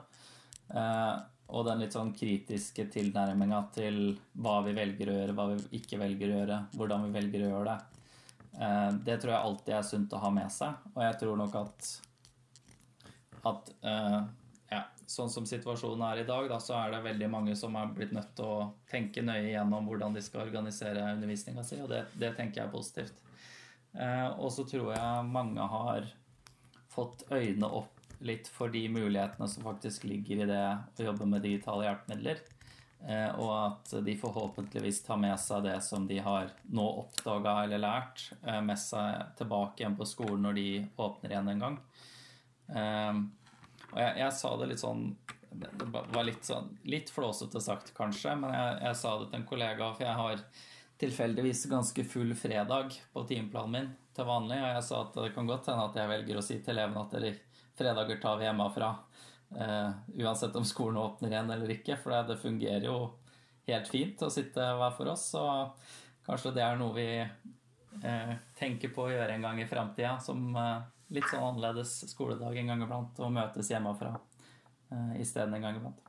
Og 1.50 1.66
den 1.66 1.80
litt 1.82 1.96
sånn 1.96 2.12
kritiske 2.14 2.86
tilnærminga 2.94 3.64
til 3.74 3.96
hva 4.38 4.60
vi 4.68 4.76
velger 4.78 5.10
å 5.10 5.16
gjøre, 5.16 5.34
hva 5.34 5.48
vi 5.50 5.80
ikke 5.80 5.98
velger 5.98 6.30
å 6.30 6.36
gjøre, 6.38 6.60
hvordan 6.78 7.08
vi 7.08 7.16
velger 7.16 7.46
å 7.46 7.50
gjøre 7.50 7.72
det. 7.72 7.80
Det 9.08 9.16
tror 9.18 9.34
jeg 9.34 9.48
alltid 9.48 9.74
er 9.80 9.88
sunt 9.88 10.14
å 10.14 10.22
ha 10.22 10.30
med 10.36 10.54
seg. 10.54 10.78
Og 10.94 11.02
jeg 11.08 11.18
tror 11.24 11.40
nok 11.42 11.58
at, 11.64 11.90
at 13.50 13.74
sånn 15.10 15.32
som 15.34 15.46
situasjonen 15.50 16.04
er 16.06 16.22
i 16.22 16.28
dag, 16.28 16.48
da, 16.52 16.60
så 16.62 16.76
er 16.78 16.94
det 16.94 17.02
veldig 17.08 17.30
mange 17.34 17.56
som 17.58 17.76
har 17.78 17.90
blitt 17.96 18.14
nødt 18.14 18.36
til 18.38 18.46
å 18.46 18.68
tenke 18.90 19.24
nøye 19.26 19.50
gjennom 19.50 19.88
hvordan 19.90 20.14
de 20.14 20.22
skal 20.22 20.46
organisere 20.46 21.08
undervisninga 21.16 21.66
si, 21.66 21.80
og 21.82 21.90
det, 21.92 22.04
det, 22.14 22.36
tenker 22.38 22.62
jeg 22.62 22.68
er 22.68 22.76
positivt. 22.76 23.24
Eh, 23.98 24.28
og 24.38 24.52
så 24.54 24.68
tror 24.70 24.94
jeg 24.94 25.32
mange 25.32 25.66
har 25.74 26.12
fått 26.94 27.26
øynene 27.32 27.72
opp 27.80 27.96
litt 28.20 28.50
for 28.52 28.70
de 28.70 28.84
mulighetene 28.92 29.48
som 29.50 29.66
faktisk 29.66 30.06
ligger 30.06 30.44
i 30.44 30.50
det 30.50 30.64
å 31.00 31.10
jobbe 31.10 31.28
med 31.32 31.46
digitale 31.48 31.88
hjelpemidler. 31.88 32.44
Eh, 33.08 33.32
og 33.40 33.52
at 33.56 33.94
de 34.06 34.18
forhåpentligvis 34.20 35.02
tar 35.06 35.18
med 35.22 35.40
seg 35.40 35.64
det 35.66 35.78
som 35.86 36.06
de 36.06 36.20
har 36.22 36.52
nå 36.68 36.86
oppdaga 37.02 37.64
eller 37.64 37.82
lært, 37.82 38.28
eh, 38.44 38.62
med 38.62 38.78
seg 38.78 39.34
tilbake 39.40 39.82
igjen 39.82 39.98
på 39.98 40.08
skolen 40.10 40.46
når 40.46 40.60
de 40.60 40.70
åpner 41.00 41.34
igjen 41.34 41.54
en 41.56 41.66
gang. 41.66 41.84
Og 43.92 44.00
jeg, 44.00 44.16
jeg, 44.22 44.34
sa 44.38 44.56
det 44.60 44.68
litt 44.70 44.82
sånn 44.82 45.06
Det 45.50 45.88
var 45.90 46.26
litt 46.28 46.46
sånn 46.46 46.68
Litt 46.90 47.10
flåsete 47.10 47.62
sagt, 47.64 47.94
kanskje, 47.98 48.36
men 48.38 48.54
jeg, 48.54 48.76
jeg 48.86 49.00
sa 49.02 49.16
det 49.20 49.32
til 49.32 49.40
en 49.40 49.48
kollega, 49.50 49.94
for 49.96 50.06
jeg 50.06 50.20
har 50.20 50.44
tilfeldigvis 51.00 51.66
ganske 51.72 52.04
full 52.12 52.34
fredag 52.36 52.96
på 53.14 53.24
timeplanen 53.24 53.72
min 53.72 53.92
til 54.16 54.28
vanlig, 54.28 54.58
og 54.60 54.74
jeg 54.74 54.84
sa 54.84 54.98
at 55.06 55.14
det 55.16 55.30
kan 55.36 55.48
godt 55.48 55.70
hende 55.72 55.86
at 55.88 55.96
jeg 55.96 56.12
velger 56.12 56.40
å 56.40 56.44
si 56.44 56.58
til 56.60 56.74
elevene 56.76 57.06
at 57.06 57.14
dere 57.16 57.30
fredager 57.80 58.20
tar 58.20 58.40
vi 58.40 58.48
hjemmefra. 58.50 58.90
Uh, 59.50 59.92
uansett 60.20 60.58
om 60.60 60.66
skolen 60.68 61.00
åpner 61.02 61.32
igjen 61.32 61.54
eller 61.56 61.72
ikke, 61.74 61.96
for 62.02 62.14
det, 62.14 62.34
det 62.34 62.42
fungerer 62.42 62.86
jo 62.86 62.98
helt 63.70 63.90
fint 63.90 64.22
å 64.22 64.32
sitte 64.34 64.66
hver 64.82 64.94
for 64.98 65.14
oss. 65.14 65.30
Så 65.32 65.44
kanskje 66.28 66.54
det 66.58 66.66
er 66.66 66.78
noe 66.82 66.94
vi 66.98 67.08
uh, 67.24 68.34
tenker 68.60 68.92
på 68.94 69.08
å 69.08 69.14
gjøre 69.14 69.38
en 69.38 69.48
gang 69.48 69.64
i 69.64 69.70
framtida, 69.70 70.18
som 70.24 70.52
uh, 70.58 70.84
litt 71.14 71.28
sånn 71.30 71.46
annerledes 71.46 71.96
skoledag 72.12 72.58
en 72.58 72.72
gang 72.72 72.84
iblant, 72.86 73.20
og 73.24 73.34
møtes 73.34 73.72
hjemmefra 73.72 74.14
uh, 74.16 75.14
isteden 75.22 75.56
en 75.58 75.66
gang 75.66 75.80
iblant. 75.80 76.02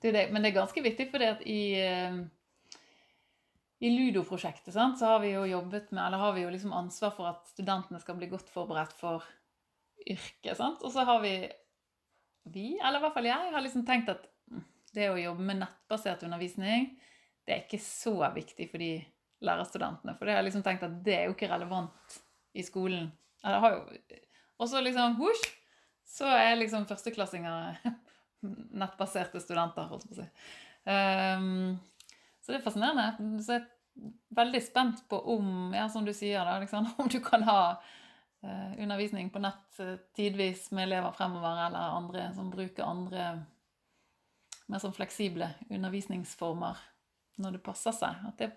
Det 0.00 0.14
det, 0.16 0.26
men 0.32 0.42
det 0.42 0.52
er 0.52 0.60
ganske 0.62 0.84
viktig, 0.84 1.08
for 1.12 1.24
i, 1.44 1.60
uh, 1.84 2.78
i 3.84 3.92
Ludo-prosjektet 3.92 4.72
så 4.74 5.12
har 5.12 5.20
vi 5.24 5.34
jo 5.34 5.44
jobbet 5.48 5.92
med, 5.92 6.02
eller 6.06 6.24
har 6.24 6.34
vi 6.36 6.46
jo 6.46 6.54
liksom 6.54 6.72
ansvar 6.76 7.14
for 7.16 7.32
at 7.32 7.46
studentene 7.52 8.00
skal 8.00 8.16
bli 8.20 8.30
godt 8.32 8.48
forberedt 8.52 8.96
for 8.96 9.26
yrket. 10.06 10.56
sant? 10.56 10.82
Og 10.82 10.92
så 10.92 11.04
har 11.04 11.20
vi, 11.24 11.34
vi, 12.48 12.66
eller 12.78 13.00
i 13.00 13.04
hvert 13.04 13.16
fall 13.16 13.28
jeg, 13.28 13.52
har 13.54 13.64
liksom 13.64 13.86
tenkt 13.88 14.12
at 14.12 14.28
det 14.96 15.10
å 15.10 15.20
jobbe 15.20 15.44
med 15.46 15.60
nettbasert 15.62 16.24
undervisning, 16.26 16.90
det 17.46 17.54
er 17.54 17.64
ikke 17.64 17.80
så 17.82 18.14
viktig 18.34 18.66
for 18.70 18.82
de 18.82 18.94
lærerstudentene. 19.44 20.16
For 20.16 20.26
det 20.26 20.34
har 20.34 20.42
jeg 20.42 20.50
liksom 20.50 20.64
tenkt 20.66 20.84
at 20.86 20.98
det 21.04 21.16
er 21.16 21.28
jo 21.28 21.36
ikke 21.36 21.50
relevant 21.50 22.18
i 22.56 22.64
skolen. 22.66 23.08
Jeg 23.40 23.62
har 23.64 23.76
jo 23.76 23.84
og 24.60 24.68
så 24.68 24.82
liksom 24.84 25.16
husj, 25.20 25.46
så 26.10 26.28
er 26.36 26.58
liksom 26.60 26.86
førsteklassinger 26.90 27.78
nettbaserte 28.82 29.40
studenter, 29.42 29.88
holdt 29.90 30.08
på 30.08 30.16
å 30.16 30.20
si. 30.20 30.26
Um, 30.84 31.78
så 32.40 32.52
det 32.52 32.60
er 32.60 32.64
fascinerende. 32.64 33.40
Så 33.44 33.56
jeg 33.56 33.62
er 33.62 34.12
veldig 34.36 34.60
spent 34.64 35.02
på 35.10 35.18
om, 35.34 35.72
ja, 35.76 35.86
som 35.92 36.04
du 36.06 36.12
sier, 36.16 36.44
da, 36.44 36.58
liksom, 36.62 36.88
om 37.00 37.08
du 37.12 37.20
kan 37.24 37.44
ha 37.48 37.62
uh, 37.76 38.72
undervisning 38.76 39.32
på 39.32 39.42
nett 39.44 39.80
uh, 39.80 39.96
tidvis 40.16 40.68
med 40.74 40.88
elever 40.88 41.16
fremover, 41.16 41.66
eller 41.68 41.98
andre 42.00 42.28
som 42.36 42.52
bruker 42.52 42.88
andre 42.88 43.32
mer 44.70 44.82
sånn 44.82 44.94
fleksible 44.94 45.48
undervisningsformer 45.68 46.78
når 47.42 47.56
det 47.56 47.64
passer 47.64 47.94
seg. 47.96 48.20
At 48.28 48.38
det, 48.40 48.52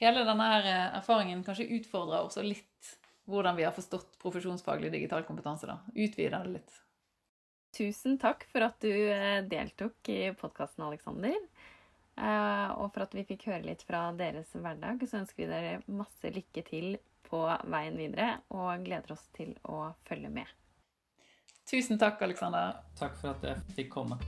hele 0.00 0.24
denne 0.26 0.46
eh, 0.62 0.86
erfaringen 0.98 1.44
kanskje 1.46 1.68
utfordrer 1.78 2.24
også 2.24 2.44
litt 2.46 2.94
hvordan 3.26 3.56
vi 3.58 3.64
har 3.66 3.74
forstått 3.74 4.18
profesjonsfaglig 4.22 4.92
digital 4.92 5.24
kompetanse. 5.26 5.66
da. 5.66 5.80
Utvide 5.94 6.42
det 6.42 6.52
litt. 6.58 6.76
Tusen 7.76 8.16
takk 8.18 8.46
for 8.52 8.64
at 8.64 8.78
du 8.80 8.92
eh, 8.92 9.42
deltok 9.44 10.08
i 10.08 10.20
podkasten, 10.38 10.86
Aleksander. 10.86 11.36
Eh, 12.16 12.70
og 12.80 12.94
for 12.94 13.04
at 13.04 13.16
vi 13.16 13.26
fikk 13.28 13.48
høre 13.50 13.66
litt 13.66 13.84
fra 13.84 14.08
deres 14.16 14.54
hverdag. 14.54 15.04
Så 15.04 15.20
ønsker 15.20 15.44
vi 15.44 15.50
dere 15.50 15.82
masse 15.90 16.32
lykke 16.32 16.64
til 16.70 16.96
på 17.26 17.42
veien 17.66 17.98
videre, 17.98 18.36
og 18.54 18.86
gleder 18.86 19.16
oss 19.16 19.26
til 19.36 19.52
å 19.66 19.90
følge 20.06 20.30
med. 20.30 20.46
Tusen 21.66 21.98
takk, 21.98 22.22
Aleksander. 22.22 22.78
Takk 22.98 23.18
for 23.18 23.34
at 23.34 23.48
jeg 23.50 23.78
fikk 23.80 23.94
komme. 23.98 24.22